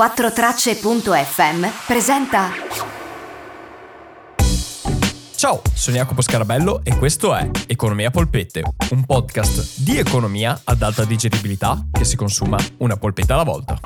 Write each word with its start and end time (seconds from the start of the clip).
4tracce.fm 0.00 1.66
presenta 1.86 2.48
Ciao, 5.34 5.60
sono 5.74 5.96
Jacopo 5.96 6.22
Scarabello 6.22 6.80
e 6.84 6.96
questo 6.96 7.34
è 7.34 7.50
Economia 7.66 8.10
Polpette, 8.10 8.62
un 8.92 9.04
podcast 9.04 9.82
di 9.82 9.98
economia 9.98 10.58
ad 10.64 10.80
alta 10.80 11.04
digeribilità 11.04 11.84
che 11.92 12.04
si 12.04 12.16
consuma 12.16 12.56
una 12.78 12.96
polpetta 12.96 13.34
alla 13.34 13.42
volta. 13.42 13.78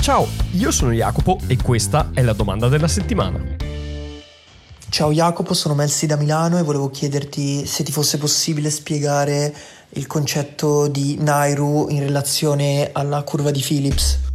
Ciao, 0.00 0.26
io 0.52 0.70
sono 0.70 0.92
Jacopo 0.92 1.38
e 1.48 1.58
questa 1.62 2.08
è 2.14 2.22
la 2.22 2.32
domanda 2.32 2.68
della 2.68 2.88
settimana. 2.88 3.56
Ciao 4.88 5.12
Jacopo, 5.12 5.52
sono 5.52 5.74
Melsi 5.74 6.06
da 6.06 6.16
Milano 6.16 6.58
e 6.58 6.62
volevo 6.62 6.88
chiederti 6.88 7.66
se 7.66 7.84
ti 7.84 7.92
fosse 7.92 8.16
possibile 8.16 8.70
spiegare 8.70 9.54
il 9.90 10.06
concetto 10.06 10.86
di 10.88 11.16
Nairu 11.18 11.88
in 11.88 12.00
relazione 12.00 12.90
alla 12.92 13.22
curva 13.22 13.50
di 13.50 13.60
Phillips. 13.60 14.27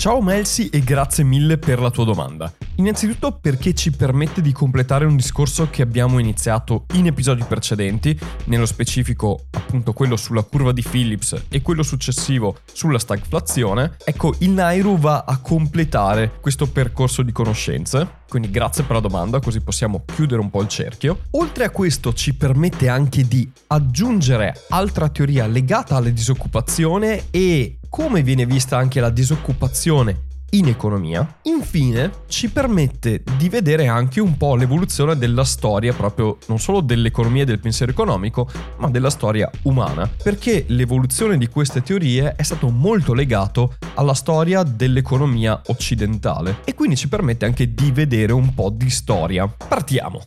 Ciao 0.00 0.22
Melsi 0.22 0.70
e 0.70 0.80
grazie 0.80 1.24
mille 1.24 1.58
per 1.58 1.78
la 1.78 1.90
tua 1.90 2.06
domanda. 2.06 2.50
Innanzitutto 2.76 3.32
perché 3.32 3.74
ci 3.74 3.90
permette 3.90 4.40
di 4.40 4.50
completare 4.50 5.04
un 5.04 5.14
discorso 5.14 5.68
che 5.68 5.82
abbiamo 5.82 6.18
iniziato 6.18 6.86
in 6.94 7.04
episodi 7.04 7.44
precedenti, 7.46 8.18
nello 8.44 8.64
specifico 8.64 9.48
appunto 9.50 9.92
quello 9.92 10.16
sulla 10.16 10.42
curva 10.42 10.72
di 10.72 10.80
Phillips 10.80 11.44
e 11.50 11.60
quello 11.60 11.82
successivo 11.82 12.60
sulla 12.72 12.98
stagflazione. 12.98 13.96
Ecco, 14.02 14.32
il 14.38 14.52
Nairu 14.52 14.98
va 14.98 15.24
a 15.26 15.36
completare 15.36 16.32
questo 16.40 16.66
percorso 16.66 17.20
di 17.20 17.32
conoscenze 17.32 18.20
quindi 18.30 18.50
grazie 18.50 18.84
per 18.84 18.94
la 18.94 19.00
domanda, 19.00 19.40
così 19.40 19.60
possiamo 19.60 20.04
chiudere 20.06 20.40
un 20.40 20.50
po' 20.50 20.62
il 20.62 20.68
cerchio. 20.68 21.22
Oltre 21.32 21.64
a 21.64 21.70
questo 21.70 22.14
ci 22.14 22.34
permette 22.34 22.88
anche 22.88 23.26
di 23.26 23.50
aggiungere 23.66 24.66
altra 24.68 25.08
teoria 25.08 25.48
legata 25.48 25.96
alla 25.96 26.10
disoccupazione 26.10 27.24
e 27.30 27.79
come 27.90 28.22
viene 28.22 28.46
vista 28.46 28.78
anche 28.78 29.00
la 29.00 29.10
disoccupazione 29.10 30.28
in 30.50 30.68
economia. 30.68 31.38
Infine 31.42 32.10
ci 32.28 32.50
permette 32.50 33.22
di 33.36 33.48
vedere 33.48 33.88
anche 33.88 34.20
un 34.20 34.36
po' 34.36 34.54
l'evoluzione 34.54 35.16
della 35.16 35.44
storia, 35.44 35.92
proprio 35.92 36.38
non 36.46 36.58
solo 36.58 36.80
dell'economia 36.80 37.42
e 37.42 37.46
del 37.46 37.58
pensiero 37.58 37.92
economico, 37.92 38.48
ma 38.78 38.88
della 38.88 39.10
storia 39.10 39.50
umana, 39.62 40.08
perché 40.22 40.64
l'evoluzione 40.68 41.36
di 41.36 41.48
queste 41.48 41.82
teorie 41.82 42.34
è 42.36 42.42
stato 42.42 42.68
molto 42.70 43.12
legato 43.12 43.76
alla 43.94 44.14
storia 44.14 44.62
dell'economia 44.62 45.60
occidentale 45.66 46.58
e 46.64 46.74
quindi 46.74 46.96
ci 46.96 47.08
permette 47.08 47.44
anche 47.44 47.74
di 47.74 47.90
vedere 47.90 48.32
un 48.32 48.54
po' 48.54 48.70
di 48.70 48.90
storia. 48.90 49.46
Partiamo! 49.46 50.22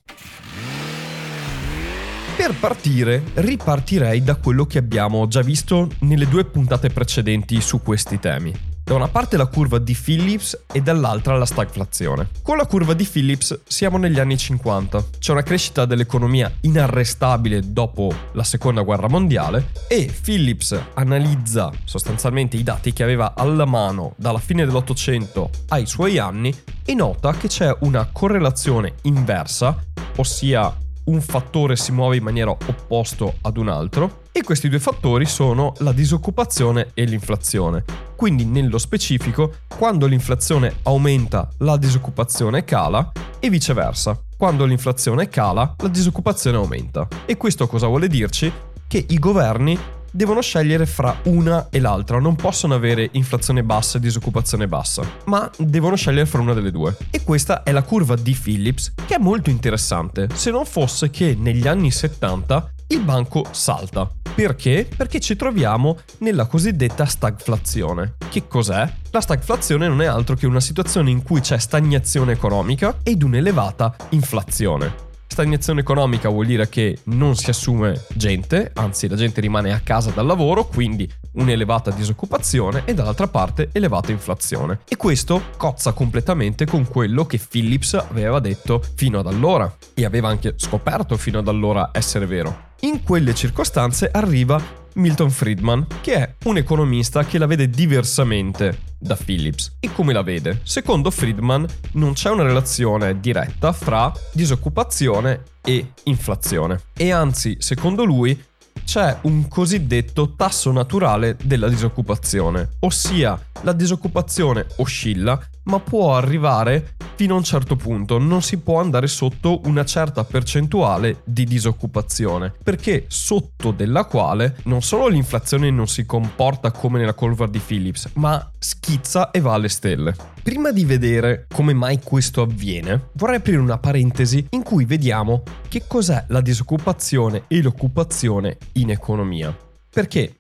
Per 2.36 2.56
partire, 2.56 3.24
ripartirei 3.36 4.24
da 4.24 4.36
quello 4.36 4.66
che 4.66 4.80
abbiamo 4.80 5.28
già 5.28 5.42
visto 5.42 5.88
nelle 6.00 6.28
due 6.28 6.44
puntate 6.44 6.90
precedenti 6.90 7.62
su 7.62 7.82
questi 7.82 8.20
temi. 8.20 8.72
Da 8.84 8.96
una 8.96 9.08
parte 9.08 9.38
la 9.38 9.46
curva 9.46 9.78
di 9.78 9.96
Phillips 9.96 10.66
e 10.74 10.82
dall'altra 10.82 11.38
la 11.38 11.46
stagflazione. 11.46 12.30
Con 12.42 12.58
la 12.58 12.66
curva 12.66 12.94
di 12.94 13.06
Phillips 13.06 13.62
siamo 13.66 13.98
negli 13.98 14.20
anni 14.20 14.36
50. 14.36 15.06
C'è 15.20 15.32
una 15.32 15.44
crescita 15.44 15.86
dell'economia 15.86 16.52
inarrestabile 16.62 17.62
dopo 17.64 18.12
la 18.34 18.44
seconda 18.44 18.82
guerra 18.82 19.08
mondiale 19.08 19.70
e 19.88 20.12
Phillips 20.22 20.78
analizza 20.96 21.72
sostanzialmente 21.86 22.58
i 22.58 22.64
dati 22.64 22.92
che 22.92 23.04
aveva 23.04 23.36
alla 23.38 23.66
mano 23.66 24.16
dalla 24.18 24.40
fine 24.40 24.66
dell'Ottocento 24.66 25.50
ai 25.70 25.86
suoi 25.86 26.18
anni 26.18 26.54
e 26.84 26.94
nota 26.94 27.32
che 27.34 27.48
c'è 27.48 27.74
una 27.82 28.10
correlazione 28.12 28.96
inversa, 29.04 29.82
ossia 30.18 30.82
un 31.06 31.22
fattore 31.22 31.76
si 31.76 31.92
muove 31.92 32.18
in 32.18 32.24
maniera 32.24 32.52
opposta 32.52 33.32
ad 33.42 33.58
un 33.58 33.68
altro 33.68 34.22
e 34.32 34.44
questi 34.44 34.70
due 34.70 34.80
fattori 34.80 35.26
sono 35.26 35.74
la 35.80 35.92
disoccupazione 35.92 36.92
e 36.94 37.04
l'inflazione. 37.04 37.84
Quindi 38.16 38.46
nello 38.46 38.78
specifico, 38.78 39.54
quando 39.68 40.06
l'inflazione 40.06 40.78
aumenta, 40.84 41.50
la 41.60 41.78
disoccupazione 41.78 42.64
cala 42.64 43.12
e 43.40 43.50
viceversa. 43.50 44.20
Quando 44.38 44.66
l'inflazione 44.66 45.28
cala, 45.30 45.76
la 45.78 45.88
disoccupazione 45.88 46.58
aumenta. 46.58 47.08
E 47.26 47.38
questo 47.38 47.68
cosa 47.68 47.88
vuole 47.88 48.08
dirci? 48.08 48.52
Che 48.88 49.06
i 49.10 49.20
governi 49.20 49.78
devono 50.14 50.42
scegliere 50.42 50.86
fra 50.86 51.18
una 51.24 51.68
e 51.72 51.80
l'altra, 51.80 52.20
non 52.20 52.36
possono 52.36 52.76
avere 52.76 53.10
inflazione 53.14 53.64
bassa 53.64 53.98
e 53.98 54.02
disoccupazione 54.02 54.68
bassa, 54.68 55.04
ma 55.26 55.50
devono 55.58 55.96
scegliere 55.96 56.28
fra 56.28 56.42
una 56.42 56.54
delle 56.54 56.72
due. 56.72 56.96
E 57.10 57.24
questa 57.24 57.64
è 57.64 57.72
la 57.72 57.82
curva 57.82 58.16
di 58.16 58.38
Phillips, 58.40 58.94
che 59.08 59.16
è 59.16 59.20
molto 59.20 59.50
interessante, 59.50 60.30
se 60.34 60.52
non 60.52 60.66
fosse 60.66 61.10
che 61.10 61.36
negli 61.38 61.68
anni 61.68 61.90
70 61.90 62.72
il 62.88 63.02
banco 63.02 63.46
salta. 63.52 64.10
Perché? 64.36 64.88
Perché 64.96 65.20
ci 65.20 65.36
troviamo 65.36 66.00
nella 66.20 66.46
cosiddetta 66.46 67.06
stagflazione. 67.06 68.16
Che 68.30 68.48
cos'è? 68.48 68.92
La 69.12 69.22
stagflazione 69.22 69.88
non 69.88 70.02
è 70.02 70.06
altro 70.06 70.36
che 70.36 70.46
una 70.46 70.60
situazione 70.60 71.10
in 71.10 71.24
cui 71.24 71.42
c'è 71.42 71.58
stagnazione 71.58 72.34
economica 72.34 72.98
ed 73.04 73.24
un'elevata 73.24 73.96
inflazione. 74.10 75.12
Stagnazione 75.34 75.80
economica 75.80 76.30
vuol 76.30 76.46
dire 76.46 76.70
che 76.70 77.00
non 77.06 77.36
si 77.36 77.50
assume 77.50 78.06
gente, 78.14 78.70
anzi 78.76 79.08
la 79.08 79.16
gente 79.16 79.42
rimane 79.42 79.74
a 79.74 79.80
casa 79.80 80.12
dal 80.12 80.28
lavoro, 80.28 80.68
quindi 80.68 81.12
un'elevata 81.32 81.90
disoccupazione 81.90 82.84
e 82.86 82.94
dall'altra 82.94 83.28
parte 83.28 83.70
elevata 83.72 84.12
inflazione. 84.12 84.82
E 84.88 84.96
questo 84.96 85.42
cozza 85.58 85.94
completamente 85.94 86.68
con 86.68 86.88
quello 86.88 87.26
che 87.26 87.40
Phillips 87.40 87.96
aveva 87.96 88.40
detto 88.40 88.80
fino 88.94 89.18
ad 89.18 89.26
allora 89.26 89.76
e 89.96 90.06
aveva 90.06 90.30
anche 90.30 90.54
scoperto 90.56 91.18
fino 91.18 91.40
ad 91.40 91.48
allora 91.48 91.90
essere 91.94 92.28
vero. 92.28 92.74
In 92.82 93.02
quelle 93.02 93.34
circostanze 93.34 94.12
arriva 94.12 94.62
Milton 94.96 95.30
Friedman, 95.30 95.88
che 96.02 96.14
è 96.16 96.34
un 96.46 96.58
economista 96.58 97.26
che 97.26 97.38
la 97.38 97.46
vede 97.46 97.70
diversamente 97.70 98.80
da 98.98 99.16
Phillips. 99.16 99.76
E 99.80 99.92
come 99.92 100.14
la 100.14 100.22
vede? 100.22 100.62
Secondo 100.64 101.12
Friedman 101.12 101.66
non 101.94 102.14
c'è 102.14 102.30
una 102.30 102.44
relazione 102.44 103.20
diretta 103.20 103.74
fra 103.74 104.12
disoccupazione 104.32 105.44
e 105.64 105.94
inflazione. 106.04 106.82
E 106.94 107.12
anzi, 107.12 107.58
secondo 107.60 108.04
lui, 108.04 108.42
c'è 108.86 109.18
un 109.22 109.48
cosiddetto 109.48 110.36
tasso 110.36 110.72
naturale 110.72 111.38
della 111.42 111.70
disoccupazione, 111.70 112.72
ossia 112.80 113.40
la 113.62 113.74
disoccupazione 113.74 114.68
oscilla 114.78 115.40
ma 115.64 115.80
può 115.80 116.16
arrivare 116.16 116.96
fino 117.16 117.36
a 117.36 117.38
un 117.38 117.44
certo 117.44 117.76
punto, 117.76 118.18
non 118.18 118.42
si 118.42 118.58
può 118.58 118.80
andare 118.80 119.08
sotto 119.08 119.62
una 119.66 119.86
certa 119.86 120.24
percentuale 120.24 121.22
di 121.24 121.46
disoccupazione, 121.46 122.54
perché 122.64 123.06
sotto 123.08 123.72
della 123.72 124.06
quale 124.06 124.58
non 124.64 124.82
solo 124.82 125.08
l'inflazione 125.08 125.70
non 125.70 125.88
si 125.88 126.06
comporta 126.06 126.72
come 126.72 127.00
nella 127.00 127.14
curva 127.14 127.48
di 127.48 127.60
Phillips, 127.60 128.12
ma 128.14 128.52
schizza 128.58 129.32
e 129.32 129.40
va 129.40 129.54
alle 129.54 129.70
stelle. 129.70 130.16
Prima 130.42 130.72
di 130.72 130.86
vedere 130.86 131.48
come 131.54 131.74
mai 131.74 132.00
questo 132.02 132.42
avviene, 132.42 133.10
vorrei 133.14 133.38
aprire 133.38 133.60
una 133.60 133.78
parentesi 133.78 134.46
in 134.50 134.64
cui 134.64 134.86
vediamo 134.86 135.44
che 135.68 135.84
cos'è 135.88 136.26
la 136.28 136.42
disoccupazione 136.42 137.44
e 137.48 137.62
l'occupazione 137.62 138.58
in 138.74 138.90
economia. 138.90 139.56
Perché 139.90 140.36